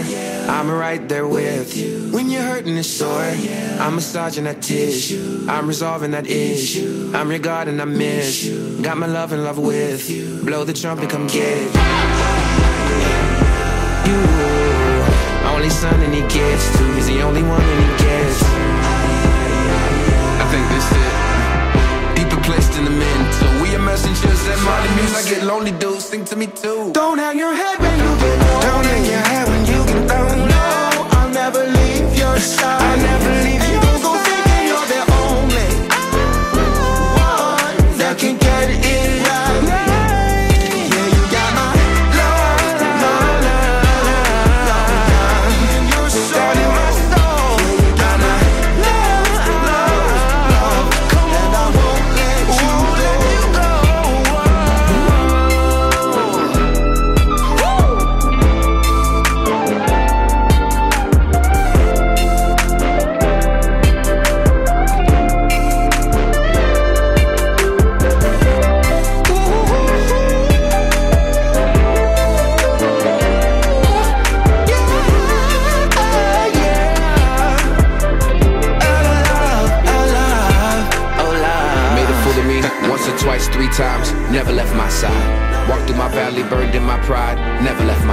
I'm 0.53 0.69
right 0.69 1.07
there 1.07 1.25
with 1.25 1.77
you. 1.77 2.11
When 2.11 2.29
you're 2.29 2.41
hurting 2.41 2.75
and 2.75 2.85
sore, 2.85 3.31
I'm 3.79 3.95
massaging 3.95 4.43
that 4.43 4.61
tissue. 4.61 5.45
I'm 5.47 5.67
resolving 5.67 6.11
that 6.11 6.27
issue. 6.27 7.13
I'm 7.15 7.29
your 7.29 7.39
God 7.39 7.69
and 7.69 7.81
I 7.81 7.85
miss 7.85 8.43
you. 8.43 8.81
Got 8.81 8.97
my 8.97 9.07
love 9.07 9.31
in 9.31 9.45
love 9.45 9.57
with 9.57 10.09
you. 10.09 10.43
Blow 10.43 10.65
the 10.65 10.73
trumpet, 10.73 11.09
come 11.09 11.27
get 11.27 11.57
it. 11.63 11.71
You, 14.07 14.19
only 15.55 15.69
son 15.69 15.97
and 16.01 16.13
he 16.13 16.21
gets 16.21 16.65
to. 16.77 16.83
He's 16.95 17.07
the 17.07 17.21
only 17.21 17.43
one 17.43 17.61
and 17.61 17.79
he 17.85 17.89
gets. 18.03 18.43
I 20.43 20.45
think 20.51 20.65
this 20.73 20.87
it. 20.91 21.17
Deeper 22.17 22.41
placed 22.43 22.77
in 22.77 22.83
the 22.83 22.91
mental. 22.91 23.61
We 23.61 23.75
are 23.75 23.79
messengers 23.79 24.43
that 24.47 24.59
Molly 24.67 24.89
Muse. 24.95 25.15
I 25.15 25.29
get 25.29 25.43
lonely, 25.43 25.71
dude. 25.71 26.01
Sing 26.01 26.25
to 26.25 26.35
me 26.35 26.47
too. 26.47 26.91
Don't 26.91 27.17
hang 27.17 27.39
your 27.39 27.46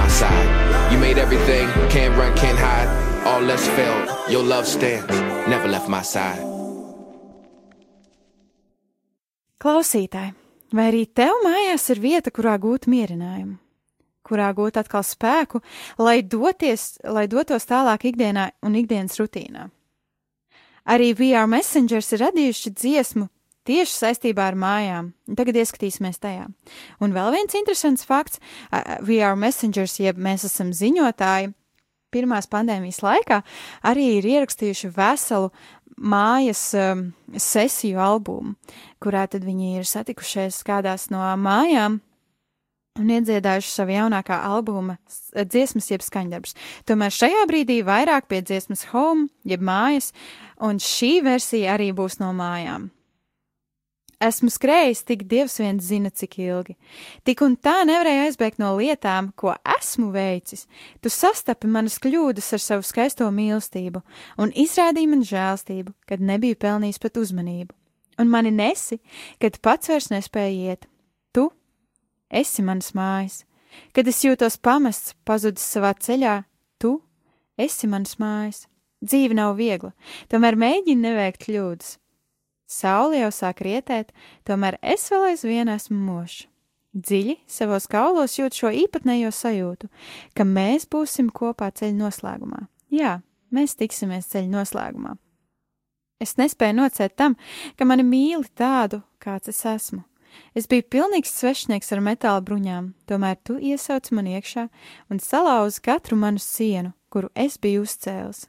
my 0.05 0.11
side. 0.11 0.91
You 0.91 0.99
made 0.99 1.17
everything, 1.17 1.67
can't 1.89 2.15
run, 2.17 2.33
can't 2.37 2.59
hide. 2.59 2.89
All 3.25 3.49
else 3.49 3.67
failed, 3.69 4.07
your 4.29 4.43
love 4.43 4.67
stands, 4.67 5.09
never 5.49 5.67
left 5.67 5.89
my 5.89 6.03
side. 6.03 6.43
Klausītāji, 9.57 10.35
vai 10.77 10.89
arī 10.91 11.05
tev 11.09 11.33
mājās 11.41 11.87
ir 11.89 12.01
vieta, 12.03 12.29
kurā 12.29 12.53
gūt 12.61 12.85
mierinājumu, 12.91 13.55
kurā 14.27 14.51
gūt 14.53 14.77
atkal 14.77 15.01
spēku, 15.01 15.63
lai, 15.97 16.19
doties, 16.21 16.99
lai 17.01 17.25
dotos 17.31 17.65
tālāk 17.65 18.05
ikdienā 18.11 18.51
un 18.61 18.77
ikdienas 18.77 19.17
rutīnā? 19.17 19.71
Arī 20.85 21.15
VR 21.17 21.49
Messengers 21.49 22.11
ir 22.13 22.27
radījuši 22.27 22.75
dziesmu 22.77 23.25
tieši 23.67 23.93
saistībā 23.93 24.49
ar 24.51 24.57
mājām. 24.59 25.11
Tagad 25.37 25.59
ieskatīsimies 25.61 26.21
tajā. 26.21 26.47
Un 27.03 27.15
vēl 27.15 27.31
viens 27.35 27.57
interesants 27.57 28.05
fakts- 28.07 28.39
VR 29.07 29.35
Messengers, 29.35 29.99
jeb 29.99 30.17
mēs 30.17 30.45
esam 30.45 30.71
ziņotāji, 30.71 31.53
pirmās 32.11 32.47
pandēmijas 32.47 33.01
laikā 33.03 33.41
arī 33.83 34.17
ir 34.19 34.23
ierakstījuši 34.23 34.91
veselu 34.95 35.51
mājas 35.97 36.73
um, 36.75 37.13
sesiju 37.31 37.99
albumu, 37.99 38.55
kurā 38.99 39.27
tad 39.27 39.43
viņi 39.47 39.77
ir 39.79 39.87
satikušies 39.87 40.63
kādās 40.67 41.09
no 41.11 41.23
mājām 41.39 42.01
un 42.99 43.11
iedziedājuši 43.11 43.71
savu 43.71 43.95
jaunākā 43.95 44.37
albuma 44.47 44.97
dziesmas, 45.35 45.89
jeb 45.91 46.03
skaņdarbus. 46.05 46.55
Tomēr 46.87 47.11
šajā 47.11 47.43
brīdī 47.49 47.81
vairāk 47.87 48.29
pie 48.31 48.41
dziesmas 48.45 48.85
home, 48.93 49.27
jeb 49.47 49.63
mājas, 49.65 50.11
un 50.63 50.79
šī 50.79 51.17
versija 51.25 51.75
arī 51.75 51.91
būs 51.95 52.21
no 52.21 52.31
mājām. 52.35 52.89
Esmu 54.23 54.47
skrējis, 54.51 55.01
tik 55.03 55.23
dievs 55.27 55.57
viens 55.59 55.83
zina, 55.83 56.09
cik 56.09 56.37
ilgi. 56.39 56.75
Tik 57.27 57.41
un 57.43 57.57
tā 57.59 57.81
nevarēju 57.87 58.27
aizbēgt 58.29 58.61
no 58.61 58.71
lietām, 58.77 59.31
ko 59.35 59.51
esmu 59.75 60.11
veicis. 60.13 60.65
Tu 61.03 61.11
sastapi 61.11 61.67
manas 61.67 61.97
kļūdas 62.03 62.53
ar 62.55 62.63
savu 62.63 62.85
skaisto 62.87 63.27
mīlestību 63.27 64.01
un 64.39 64.53
izrādīji 64.55 65.11
man 65.11 65.25
žēlstību, 65.27 65.91
kad 66.07 66.23
nebiju 66.23 66.59
pelnījis 66.61 67.01
pat 67.03 67.19
uzmanību. 67.19 67.75
Un 68.23 68.31
mani 68.31 68.53
nesi, 68.55 69.01
kad 69.43 69.59
pats 69.59 69.91
vairs 69.91 70.07
nespēji 70.13 70.69
iet. 70.69 70.87
Tu 71.35 71.49
esi 72.31 72.63
manas 72.63 72.93
mājas. 72.95 73.43
Kad 73.91 74.07
es 74.07 74.21
jūtos 74.23 74.55
pamests, 74.63 75.17
pazudis 75.27 75.67
savā 75.67 75.91
ceļā, 75.99 76.37
tu 76.79 77.01
esi 77.59 77.91
manas 77.91 78.15
mājas. 78.21 78.63
Dzīve 79.03 79.35
nav 79.35 79.57
viegla, 79.59 79.91
tomēr 80.31 80.55
mēģini 80.55 81.03
neveikt 81.03 81.43
kļūdas. 81.43 81.97
Saule 82.65 83.19
jau 83.21 83.31
sāk 83.33 83.61
rietēt, 83.65 84.11
tomēr 84.45 84.79
es 84.81 85.05
vēl 85.11 85.31
aizvien 85.31 85.69
esmu 85.69 85.97
mošs. 86.01 86.45
Dziļi 86.95 87.35
savos 87.51 87.89
kaulos 87.91 88.37
jūt 88.39 88.55
šo 88.55 88.69
īpatnējo 88.71 89.27
sajūtu, 89.35 89.89
ka 90.31 90.45
mēs 90.47 90.87
būsim 90.87 91.27
kopā 91.27 91.67
ceļa 91.75 91.97
noslēgumā. 91.99 92.61
Jā, 92.87 93.17
mēs 93.51 93.75
tiksimies 93.75 94.29
ceļa 94.31 94.47
noslēgumā. 94.53 95.17
Es 96.23 96.37
nespēju 96.39 96.77
nocēt 96.77 97.17
tam, 97.19 97.35
ka 97.75 97.83
mani 97.83 98.05
mīli 98.07 98.47
tādu, 98.55 99.01
kāds 99.19 99.51
es 99.51 99.59
esmu. 99.67 100.05
Es 100.55 100.67
biju 100.71 100.87
pilnīgs 100.91 101.35
svešinieks 101.35 101.91
ar 101.95 102.01
metāla 102.03 102.41
bruņām, 102.47 102.93
tomēr 103.07 103.37
tu 103.43 103.59
iesauc 103.59 104.07
man 104.15 104.31
iekšā 104.31 104.67
un 105.11 105.19
salauzi 105.19 105.83
katru 105.83 106.15
manu 106.19 106.39
sienu, 106.39 106.95
kuru 107.11 107.31
es 107.35 107.59
biju 107.59 107.83
uzcēlis. 107.83 108.45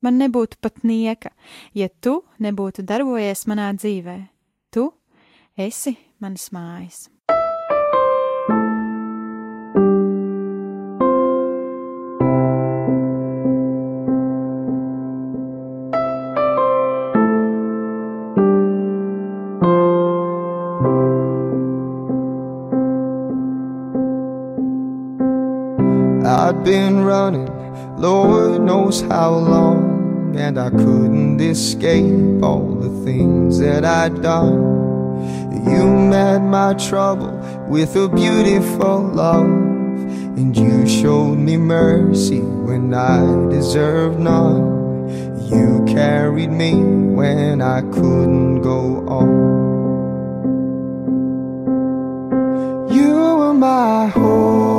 Man 0.00 0.16
nebūtu 0.16 0.56
pat 0.64 0.80
nieka, 0.80 1.28
ja 1.76 1.90
tu 2.00 2.22
nebūtu 2.40 2.84
darbojies 2.88 3.44
manā 3.50 3.68
dzīvē. 3.76 4.16
Tu 4.72 4.88
esi 5.60 5.96
manas 6.20 6.48
mājas. 6.56 7.08
I'd 26.50 26.64
been 26.64 27.04
running, 27.04 27.48
Lord 27.98 28.62
knows 28.62 29.02
how 29.02 29.30
long, 29.30 29.79
and 30.36 30.58
I 30.58 30.70
couldn't 30.70 31.40
escape 31.40 32.42
all 32.42 32.74
the 32.74 33.04
things 33.04 33.58
that 33.58 33.84
I'd 33.84 34.22
done. 34.22 34.80
You 35.66 35.86
met 35.86 36.40
my 36.40 36.74
trouble 36.74 37.32
with 37.68 37.96
a 37.96 38.08
beautiful 38.08 39.02
love, 39.02 39.44
and 39.44 40.56
you 40.56 40.86
showed 40.88 41.36
me 41.36 41.56
mercy 41.56 42.40
when 42.40 42.94
I 42.94 43.20
deserved 43.50 44.18
none. 44.18 45.08
You 45.50 45.84
carried 45.86 46.50
me 46.50 46.74
when 46.74 47.60
I 47.60 47.82
couldn't 47.82 48.62
go 48.62 49.06
on. 49.08 49.28
You 52.94 53.12
were 53.12 53.54
my 53.54 54.06
home. 54.06 54.69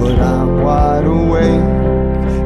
But 0.00 0.18
I'm 0.18 0.62
wide 0.62 1.04
awake. 1.04 1.68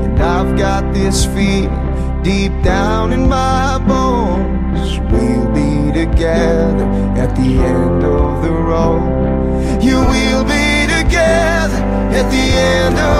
And 0.04 0.20
I've 0.20 0.58
got 0.58 0.92
this 0.92 1.24
feeling 1.24 2.22
deep 2.22 2.52
down 2.62 3.12
in 3.12 3.28
my 3.28 3.78
bones 3.86 4.98
we'll 5.12 5.48
be 5.52 5.92
together 5.92 6.86
at 7.22 7.30
the 7.36 7.50
end 7.74 8.02
of 8.02 8.42
the 8.42 8.50
road. 8.50 9.82
You 9.82 9.98
will 10.14 10.44
be 10.44 10.66
together 10.98 11.80
at 12.18 12.26
the 12.34 12.46
end 12.72 12.98
of 12.98 13.13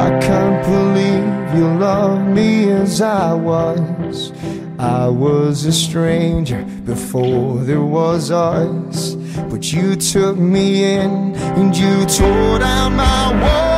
I 0.00 0.18
can't 0.18 0.64
believe 0.64 1.54
you 1.54 1.78
love 1.78 2.26
me 2.26 2.70
as 2.70 3.02
I 3.02 3.34
was. 3.34 4.32
I 4.78 5.08
was 5.08 5.66
a 5.66 5.72
stranger 5.72 6.62
before 6.86 7.58
there 7.58 7.82
was 7.82 8.30
us. 8.30 9.14
But 9.50 9.70
you 9.74 9.96
took 9.96 10.38
me 10.38 10.84
in 10.84 11.34
and 11.36 11.76
you 11.76 12.06
tore 12.06 12.58
down 12.60 12.96
my 12.96 13.42
walls. 13.42 13.69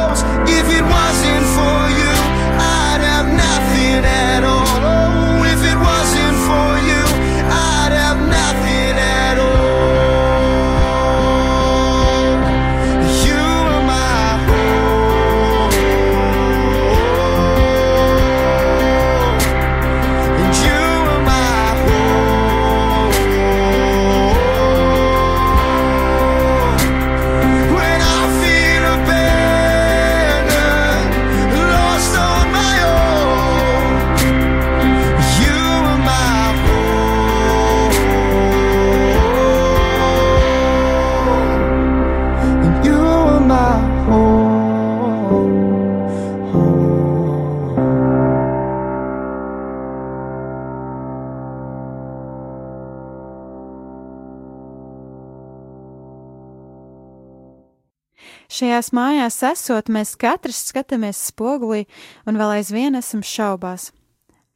Šajās 58.52 58.92
mājās 58.96 59.40
esot, 59.52 59.90
mēs 59.92 60.14
katrs 60.20 60.62
skatāmies 60.70 61.20
spogulī 61.30 61.84
un 62.26 62.38
vēl 62.40 62.58
aizvien 62.58 62.98
esam 62.98 63.24
šaubās. 63.24 63.90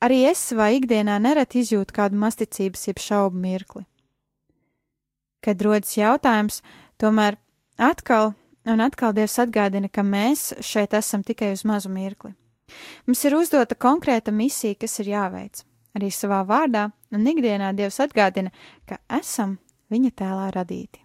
Arī 0.02 0.26
es 0.28 0.42
savā 0.50 0.70
ikdienā 0.76 1.16
nereti 1.22 1.62
izjūtu 1.64 1.94
kādu 1.96 2.18
masticības, 2.20 2.86
jeb 2.88 3.00
šaubu 3.00 3.40
mirkli. 3.40 3.86
Kad 5.40 5.62
rodas 5.64 5.94
jautājums, 5.96 6.60
tomēr 7.00 7.38
atkal 7.78 8.34
un 8.66 8.82
atkal 8.82 9.14
Dievs 9.16 9.38
atgādina, 9.40 9.88
ka 9.88 10.04
mēs 10.04 10.50
šeit 10.64 10.94
esam 10.96 11.24
tikai 11.24 11.52
uz 11.54 11.64
mazu 11.64 11.92
mirkli. 11.92 12.34
Mums 13.06 13.22
ir 13.24 13.36
uzdota 13.38 13.78
konkrēta 13.78 14.34
misija, 14.34 14.74
kas 14.74 14.98
ir 15.00 15.12
jāveic. 15.14 15.62
Arī 15.96 16.10
savā 16.12 16.42
vārdā 16.44 16.90
un 17.14 17.30
ikdienā 17.30 17.72
Dievs 17.78 18.02
atgādina, 18.04 18.52
ka 18.84 19.00
esam 19.20 19.56
viņa 19.90 20.12
tēlā 20.18 20.50
radīti. 20.58 21.00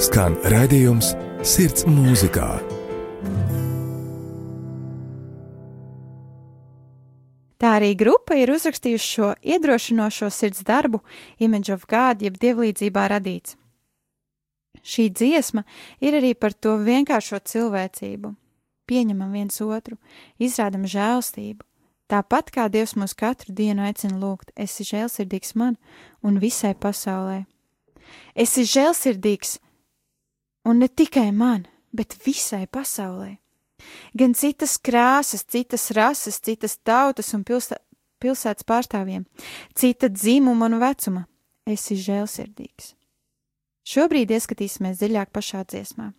Skan 0.00 0.32
raidījums 0.48 1.10
Sirds 1.44 1.82
mūzikā. 1.84 2.46
Tā 7.60 7.72
arī 7.76 7.90
grupa 8.00 8.38
ir 8.40 8.54
uzrakstījusi 8.54 9.10
šo 9.10 9.28
iedrošinošo 9.44 10.30
sirds 10.32 10.64
darbu 10.64 11.02
Image 11.44 11.76
of 11.76 11.84
God, 11.84 12.24
jeb 12.24 12.40
dievlīdzībā 12.40 13.04
radīts. 13.12 13.58
Šī 14.80 15.10
dziesma 15.12 15.66
ir 16.00 16.16
arī 16.16 16.32
par 16.32 16.56
to 16.56 16.78
vienkāršo 16.80 17.44
cilvēcību. 17.52 18.32
Pieņemam 18.88 19.36
viens 19.36 19.60
otru, 19.60 20.00
izrādam 20.40 20.88
žēlstību. 20.88 21.60
Tāpat 22.08 22.54
kā 22.56 22.70
Dievs 22.72 22.96
mūs 22.96 23.12
katru 23.12 23.52
dienu 23.52 23.84
aicina 23.84 24.16
lūgt, 24.16 24.56
esi 24.56 24.88
žēlsirdīgs 24.96 25.58
man 25.60 25.76
un 26.24 26.40
visai 26.40 26.72
pasaulē. 26.72 27.42
Esi 28.32 28.64
žēlsirdīgs 28.64 29.60
un 30.64 30.82
ne 30.82 30.88
tikai 30.88 31.30
man, 31.32 31.66
bet 31.92 32.16
visai 32.24 32.66
pasaulē. 32.66 33.36
Gan 34.14 34.34
citas 34.36 34.76
krāsas, 34.76 35.44
citas 35.48 35.90
rases, 35.96 36.40
citas 36.40 36.76
tautas 36.84 37.32
un 37.34 37.44
pilsē, 37.48 37.78
pilsētas 38.20 38.66
pārstāvjiem, 38.68 39.24
cita 39.74 40.10
dzimuma 40.12 40.68
un 40.68 40.80
vecuma. 40.82 41.26
Esi 41.68 41.94
žēlsirdīgs. 42.00 42.94
Šobrīd 43.86 44.32
ieskatīsimies 44.32 44.98
dziļāk 45.00 45.30
pašā 45.34 45.62
dziesmā. 45.68 46.10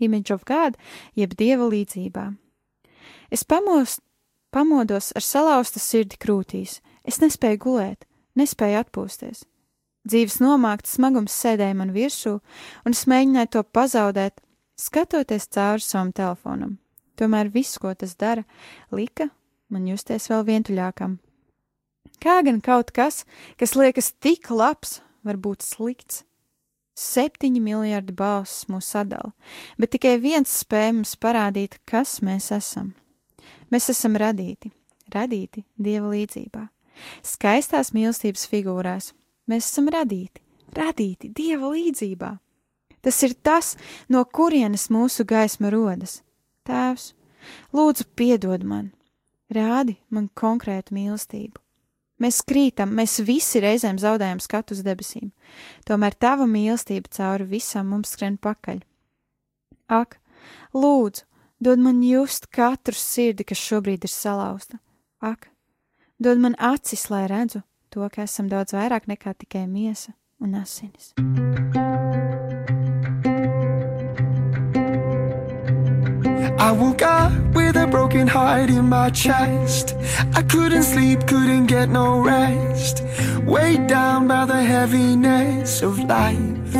Image 0.00 0.32
of 0.34 0.44
God, 0.48 0.76
jeb 1.16 1.36
dieva 1.38 1.68
līdzībā. 1.70 2.26
Es 3.30 3.44
pamos, 3.44 3.98
pamodos 4.52 5.12
ar 5.16 5.24
salauzta 5.24 5.80
sirdi 5.80 6.18
krūtīs. 6.20 6.80
Es 7.06 7.20
nespēju 7.22 7.62
gulēt, 7.62 8.08
nespēju 8.36 8.80
atpūsties. 8.82 9.44
Dzīves 10.06 10.38
nomākts 10.38 10.94
smagums 10.94 11.34
sēdēja 11.34 11.74
man 11.74 11.90
virsū, 11.94 12.36
un 12.86 12.94
es 12.94 13.06
mēģināju 13.10 13.52
to 13.56 13.62
pazaudēt, 13.74 14.38
skatoties 14.78 15.48
cauri 15.50 15.82
savam 15.82 16.12
telefonam. 16.14 16.76
Tomēr 17.18 17.50
viss, 17.50 17.78
ko 17.80 17.90
tas 17.94 18.14
dara, 18.14 18.44
lika 18.94 19.30
man 19.72 19.88
justies 19.90 20.28
vēl 20.30 20.44
vientuļākam. 20.46 21.16
Kā 22.22 22.38
gan 22.46 22.62
kaut 22.62 22.92
kas, 22.94 23.24
kas 23.58 23.74
liekas 23.74 24.12
tik 24.22 24.50
labs, 24.50 25.00
var 25.26 25.40
būt 25.42 25.66
slikts? 25.66 26.22
Septiņi 26.96 27.60
miljardi 27.60 28.14
balss 28.16 28.68
mūs 28.72 28.86
sadala, 28.94 29.34
bet 29.76 29.92
tikai 29.92 30.14
viens 30.22 30.54
spēj 30.62 30.94
mums 30.94 31.12
parādīt, 31.20 31.76
kas 31.84 32.20
mēs 32.24 32.48
esam. 32.56 32.94
Mēs 33.74 33.90
esam 33.92 34.16
radīti, 34.16 34.70
radīti 35.12 35.66
Dieva 35.76 36.14
līdzībā, 36.14 36.62
skaistās 37.26 37.92
mīlestības 37.92 38.46
figūrās. 38.48 39.12
Mēs 39.46 39.68
esam 39.70 39.86
radīti, 39.94 40.42
radīti 40.74 41.30
Dieva 41.30 41.70
līdzībā. 41.70 42.32
Tas 43.06 43.20
ir 43.22 43.36
tas, 43.46 43.76
no 44.10 44.24
kurienes 44.24 44.88
mūsu 44.90 45.22
gaisma 45.28 45.70
rodas. 45.70 46.18
Tēvs, 46.66 47.12
lūdzu, 47.70 48.08
piedod 48.18 48.64
man, 48.66 48.88
rādi 49.54 50.00
man 50.10 50.26
konkrētu 50.34 50.96
mīlestību. 50.96 51.62
Mēs 52.18 52.40
krītam, 52.48 52.96
mēs 52.96 53.20
visi 53.22 53.60
reizēm 53.62 54.00
zaudējam 54.02 54.40
skatu 54.42 54.74
uz 54.74 54.80
debesīm, 54.82 55.30
tomēr 55.86 56.16
tava 56.18 56.48
mīlestība 56.50 57.12
cauri 57.12 57.46
visam 57.50 57.92
mums 57.92 58.16
skrien 58.16 58.40
pakaļ. 58.42 58.80
Ak, 59.92 60.18
lūdzu, 60.74 61.22
dod 61.62 61.84
man 61.84 62.02
just 62.02 62.48
katru 62.50 62.96
sirdi, 62.98 63.46
kas 63.46 63.62
šobrīd 63.62 64.08
ir 64.08 64.10
salauzta. 64.10 64.80
Ak, 65.22 65.52
dod 66.18 66.42
man 66.42 66.58
acis, 66.58 67.06
lai 67.12 67.28
redzu 67.30 67.62
to, 67.96 68.08
ka 68.12 68.26
esam 68.28 68.48
daudz 68.52 68.76
vairāk 68.76 69.08
nekā 69.08 69.32
tikai 69.40 69.64
miesa 69.66 70.12
un 70.40 70.54
asinis. 70.60 71.14
I 76.58 76.72
woke 76.72 77.02
up 77.02 77.32
with 77.54 77.76
a 77.76 77.86
broken 77.86 78.26
heart 78.26 78.70
in 78.70 78.88
my 78.88 79.10
chest. 79.10 79.94
I 80.34 80.42
couldn't 80.42 80.82
sleep, 80.82 81.26
couldn't 81.26 81.66
get 81.66 81.88
no 81.88 82.20
rest. 82.20 83.02
Weighed 83.44 83.86
down 83.86 84.26
by 84.26 84.44
the 84.46 84.60
heaviness 84.62 85.82
of 85.82 85.98
life. 85.98 86.76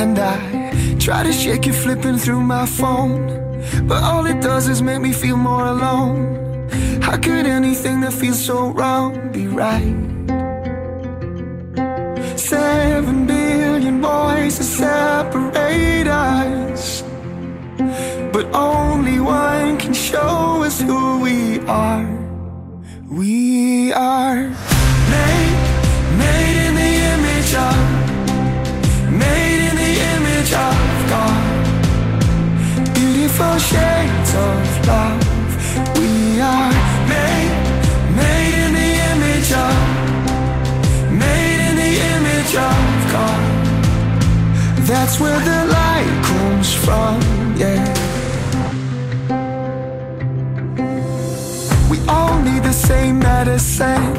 And 0.00 0.18
I 0.18 0.96
try 0.98 1.22
to 1.22 1.32
shake 1.32 1.66
it, 1.66 1.72
flipping 1.72 2.18
through 2.18 2.42
my 2.42 2.66
phone. 2.66 3.26
But 3.88 4.02
all 4.02 4.26
it 4.26 4.40
does 4.42 4.68
is 4.68 4.82
make 4.82 5.00
me 5.00 5.12
feel 5.12 5.36
more 5.36 5.66
alone. 5.66 6.39
How 7.10 7.16
could 7.16 7.44
anything 7.44 8.02
that 8.02 8.12
feels 8.12 8.40
so 8.40 8.68
wrong 8.68 9.32
be 9.32 9.48
right? 9.48 9.96
Seven 12.38 13.26
billion 13.26 14.00
voices 14.00 14.68
separate 14.68 16.06
us. 16.06 17.02
But 18.32 18.46
only 18.54 19.18
one 19.18 19.76
can 19.76 19.92
show 19.92 20.62
us 20.62 20.80
who 20.80 21.18
we 21.18 21.58
are. 21.66 22.06
We 23.10 23.92
are 23.92 24.46
made, 25.14 25.58
made 26.16 26.58
in 26.68 26.74
the 26.76 26.92
image 27.14 27.52
of, 27.68 27.76
made 29.10 29.62
in 29.68 29.74
the 29.82 29.94
image 30.14 30.52
of 30.68 30.78
God. 31.10 31.42
Beautiful 32.94 33.58
shades 33.58 34.32
of 34.46 34.86
love. 34.86 35.98
We 35.98 36.40
are 36.40 36.79
God. 42.52 43.66
That's 44.86 45.20
where 45.20 45.38
the 45.38 45.66
light 45.66 46.24
comes 46.24 46.74
from, 46.74 47.20
yeah. 47.56 47.84
We 51.88 51.98
all 52.08 52.40
need 52.42 52.62
the 52.64 52.72
same 52.72 53.20
medicine. 53.20 54.14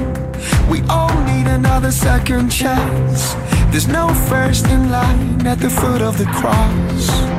We 0.70 0.82
all 0.88 1.14
need 1.24 1.48
another 1.48 1.92
second 1.92 2.50
chance. 2.50 3.34
There's 3.72 3.88
no 3.88 4.14
first 4.30 4.66
in 4.68 4.90
line 4.90 5.46
at 5.46 5.60
the 5.60 5.70
foot 5.70 6.02
of 6.02 6.18
the 6.18 6.26
cross. 6.26 7.31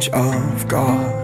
Image 0.00 0.08
of 0.14 0.68
God. 0.68 1.19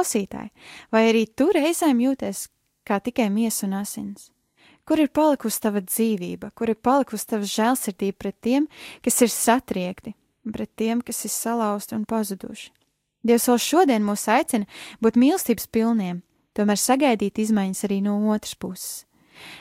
Klausītāji, 0.00 0.48
vai 0.88 1.10
arī 1.10 1.26
tu 1.36 1.50
reizēm 1.52 1.98
jūties 2.00 2.46
kā 2.88 2.96
tikai 3.04 3.26
miesa 3.28 3.66
un 3.66 3.74
asins? 3.82 4.30
Kur 4.88 5.02
ir 5.02 5.10
palikusi 5.12 5.60
tava 5.60 5.82
dzīvība, 5.84 6.54
kur 6.56 6.72
ir 6.72 6.78
palikusi 6.80 7.26
tava 7.28 7.44
žēlsirdība 7.44 8.16
pret 8.16 8.36
tiem, 8.40 8.68
kas 9.04 9.20
ir 9.20 9.28
satriekti, 9.28 10.14
pret 10.48 10.72
tiem, 10.80 11.02
kas 11.04 11.20
ir 11.28 11.34
salauzti 11.34 11.98
un 11.98 12.06
pazuduši? 12.08 12.72
Dievs 13.20 13.50
vēl 13.50 13.60
šodien 13.60 14.06
mūs 14.06 14.24
aicina 14.32 14.64
būt 15.04 15.20
mīlestības 15.20 15.68
pilniem, 15.68 16.22
tomēr 16.56 16.80
sagaidīt 16.80 17.42
izmaiņas 17.44 17.84
arī 17.90 18.00
no 18.06 18.16
otras 18.32 18.56
puses. 18.56 19.04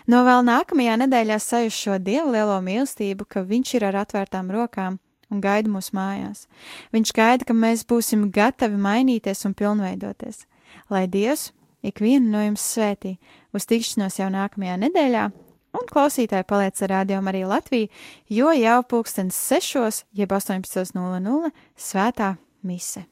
No 0.07 0.23
vēl 0.23 0.47
nākamajā 0.47 0.95
nedēļā 1.03 1.41
sajust 1.43 1.83
šo 1.83 1.99
Dieva 1.99 2.31
lielo 2.31 2.61
mīlestību, 2.63 3.27
ka 3.27 3.43
Viņš 3.43 3.75
ir 3.75 3.89
ar 3.91 3.99
atvērtām 4.05 4.55
rokām 4.55 5.01
un 5.29 5.41
gaida 5.43 5.71
mūs 5.71 5.91
mājās. 5.95 6.47
Viņš 6.95 7.13
gaida, 7.15 7.47
ka 7.47 7.55
mēs 7.57 7.85
būsim 7.89 8.29
gatavi 8.33 8.79
mainīties 8.81 9.45
un 9.47 9.55
pilnveidoties. 9.57 10.45
Lai 10.89 11.05
Dievs 11.07 11.51
ikvienu 11.85 12.31
no 12.33 12.41
jums 12.43 12.65
svētī 12.73 13.17
uz 13.55 13.67
tikšanos 13.69 14.19
jau 14.19 14.29
nākamajā 14.33 14.79
nedēļā, 14.85 15.29
un 15.77 15.87
klausītāji 15.91 16.47
paliec 16.49 16.81
ar 16.85 16.93
rādījumu 16.95 17.31
arī 17.31 17.45
Latviju, 17.49 17.91
jo 18.39 18.51
jau 18.57 18.81
pulkstens 18.89 19.37
6, 19.51 20.03
jeb 20.17 20.35
18.00 20.35 21.53
svētā 21.77 22.35
mise. 22.65 23.05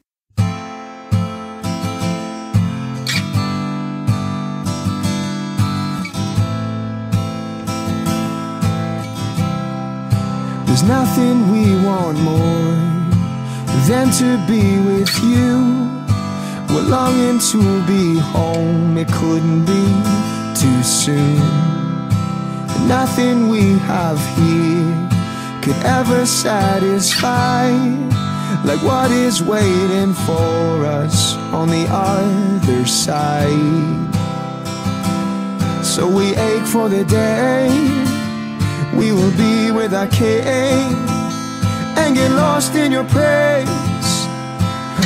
There's 10.78 10.90
nothing 10.90 11.52
we 11.52 11.76
want 11.84 12.20
more 12.20 12.76
than 13.90 14.12
to 14.12 14.38
be 14.46 14.80
with 14.80 15.10
you. 15.24 15.90
We're 16.70 16.88
longing 16.88 17.40
to 17.40 17.84
be 17.88 18.20
home, 18.20 18.96
it 18.96 19.08
couldn't 19.08 19.66
be 19.66 19.86
too 20.54 20.84
soon. 20.84 21.40
Nothing 22.88 23.50
we 23.50 23.80
have 23.90 24.20
here 24.38 25.10
could 25.64 25.84
ever 25.84 26.28
satisfy 26.28 27.72
like 28.64 28.84
what 28.84 29.10
is 29.10 29.42
waiting 29.42 30.14
for 30.14 30.86
us 30.86 31.38
on 31.54 31.70
the 31.70 31.88
other 31.90 32.86
side. 32.86 34.14
So 35.84 36.08
we 36.08 36.36
ache 36.36 36.68
for 36.68 36.88
the 36.88 37.04
day 37.04 38.07
we 38.98 39.12
will 39.12 39.32
be 39.38 39.72
with 39.72 39.94
our 39.94 40.08
King 40.08 40.96
and 41.96 42.16
get 42.16 42.32
lost 42.32 42.74
in 42.76 42.92
your 42.92 43.04
praise. 43.06 43.68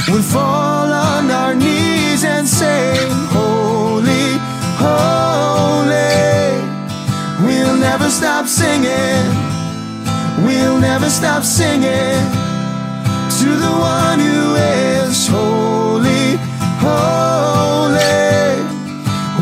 We'll 0.08 0.24
fall 0.24 0.92
on 0.92 1.30
our 1.30 1.54
knees 1.54 2.24
and 2.24 2.48
say, 2.48 2.96
Holy, 3.36 4.40
Holy. 4.80 6.02
We'll 7.46 7.78
never 7.78 8.10
stop 8.10 8.48
singing. 8.48 9.26
We'll 10.46 10.80
never 10.80 11.10
stop 11.10 11.44
singing 11.44 12.24
to 13.40 13.50
the 13.66 13.72
one 13.72 14.20
who 14.20 14.56
is 14.56 15.28
holy, 15.28 16.38
holy. 16.80 18.56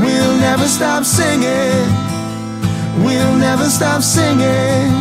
We'll 0.01 0.37
never 0.37 0.67
stop 0.67 1.03
singing. 1.03 2.08
We'll 3.03 3.35
never 3.35 3.65
stop 3.65 4.01
singing. 4.01 4.91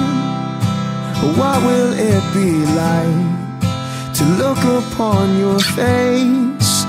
What 1.39 1.63
will 1.63 1.93
it 1.93 2.23
be 2.33 2.53
like 2.83 4.15
to 4.15 4.25
look 4.43 4.59
upon 4.81 5.37
your 5.39 5.59
face 5.59 6.85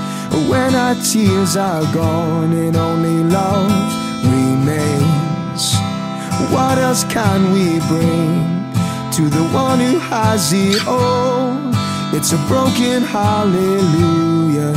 when 0.48 0.74
our 0.74 0.94
tears 0.94 1.56
are 1.56 1.82
gone 1.92 2.52
and 2.52 2.76
only 2.76 3.24
love 3.24 3.70
remains? 4.24 5.74
What 6.52 6.78
else 6.78 7.04
can 7.04 7.52
we 7.52 7.80
bring 7.90 8.72
to 9.16 9.28
the 9.28 9.44
one 9.52 9.80
who 9.80 9.98
has 9.98 10.52
it 10.52 10.86
all? 10.86 11.58
It's 12.12 12.32
a 12.32 12.38
broken 12.48 13.02
hallelujah, 13.02 14.74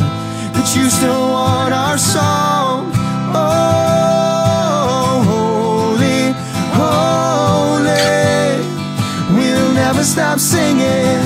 but 0.53 0.75
you 0.75 0.89
still 0.89 1.29
want 1.29 1.73
our 1.73 1.97
song. 1.97 2.91
Oh, 3.35 4.12
never 9.93 10.05
stop 10.05 10.39
singing. 10.39 11.21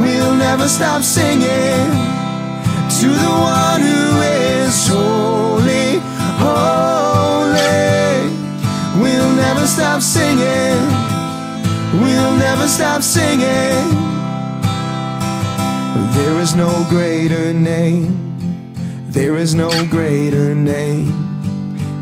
We'll 0.00 0.34
never 0.34 0.66
stop 0.66 1.02
singing 1.02 1.90
to 3.00 3.08
the 3.08 3.30
one 3.30 3.82
who 3.82 4.20
is 4.22 4.88
holy, 4.88 6.00
holy. 6.40 7.60
We'll 9.02 9.34
never 9.36 9.66
stop 9.66 10.00
singing. 10.00 10.80
We'll 12.00 12.34
never 12.36 12.66
stop 12.66 13.02
singing. 13.02 13.84
There 16.14 16.40
is 16.40 16.54
no 16.54 16.86
greater 16.88 17.52
name. 17.52 18.16
There 19.08 19.36
is 19.36 19.54
no 19.54 19.68
greater 19.90 20.54
name. 20.54 21.12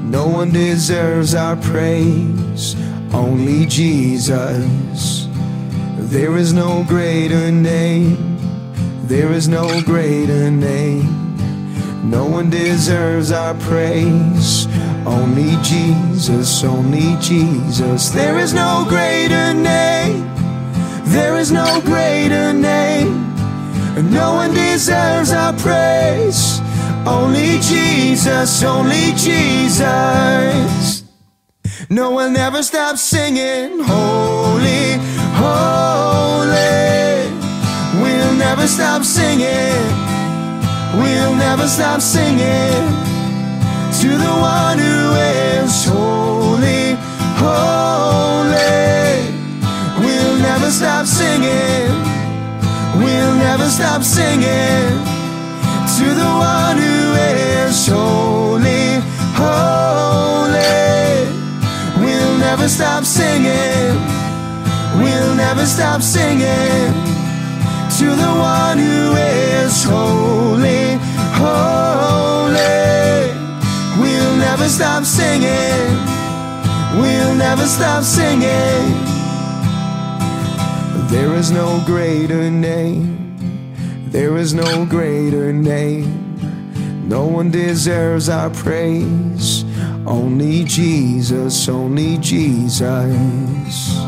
No 0.09 0.29
one 0.29 0.53
deserves 0.53 1.35
our 1.35 1.57
praise, 1.57 2.77
only 3.13 3.67
Jesus. 3.67 5.18
There 6.11 6.39
is 6.39 6.55
no 6.55 6.85
greater 6.85 7.53
name. 7.53 8.39
There 9.05 9.31
is 9.31 9.47
no 9.47 9.83
greater 9.83 10.51
name. 10.51 11.05
No 12.09 12.25
one 12.25 12.49
deserves 12.49 13.31
our 13.31 13.53
praise, 13.55 14.67
only 15.05 15.57
Jesus, 15.63 16.65
only 16.65 17.17
Jesus. 17.21 18.09
There 18.09 18.39
is 18.39 18.55
no 18.55 18.87
greater 18.89 19.53
name. 19.53 20.25
There 21.05 21.37
is 21.37 21.53
no 21.53 21.83
greater 21.83 22.55
name. 22.55 23.29
No 24.11 24.33
one 24.33 24.55
deserves 24.55 25.31
our 25.31 25.53
praise. 25.53 26.61
Only 27.07 27.59
Jesus, 27.61 28.63
only 28.63 29.13
Jesus. 29.13 31.03
No 31.91 32.11
one 32.11 32.37
ever 32.37 32.63
stops 32.63 33.03
singing, 33.03 33.81
Holy, 33.81 34.99
Holy. 35.41 37.31
We'll 38.03 38.35
never 38.35 38.67
stop 38.67 39.05
singing. 39.05 40.09
We'll 40.99 41.35
never 41.35 41.69
stop 41.69 42.01
singing 42.01 42.83
to 44.01 44.09
the 44.09 44.35
one 44.41 44.79
who 44.79 45.15
is 45.15 45.85
holy, 45.85 46.97
holy. 47.39 48.59
We'll 50.01 50.39
never 50.39 50.71
stop 50.71 51.07
singing. 51.07 51.91
We'll 52.99 53.35
never 53.35 53.69
stop 53.69 54.03
singing 54.03 54.91
to 55.99 56.07
the 56.15 56.31
one 56.55 56.79
who 56.79 57.15
is 57.15 57.87
holy, 57.87 59.01
holy. 59.39 60.59
We'll 62.03 62.39
never 62.39 62.69
stop 62.69 63.05
singing. 63.05 64.18
We'll 64.99 65.35
never 65.35 65.65
stop 65.67 66.03
singing 66.03 66.93
to 67.99 68.05
the 68.05 68.33
one 68.39 68.79
who 68.79 69.17
is 69.17 69.85
holy, 69.85 70.99
holy. 71.39 72.59
We'll 74.01 74.37
never 74.37 74.69
stop 74.69 75.05
singing. 75.05 75.97
We'll 77.01 77.35
never 77.35 77.67
stop 77.67 78.03
singing. 78.03 78.83
There 81.09 81.35
is 81.35 81.51
no 81.51 81.83
greater 81.87 82.51
name. 82.51 83.19
There 84.11 84.37
is 84.37 84.53
no 84.53 84.85
greater 84.85 85.53
name. 85.53 87.09
No 87.09 87.25
one 87.25 87.51
deserves 87.51 88.29
our 88.29 88.51
praise. 88.51 89.65
Only 90.07 90.65
Jesus, 90.65 91.69
only 91.69 92.19
Jesus. 92.19 94.08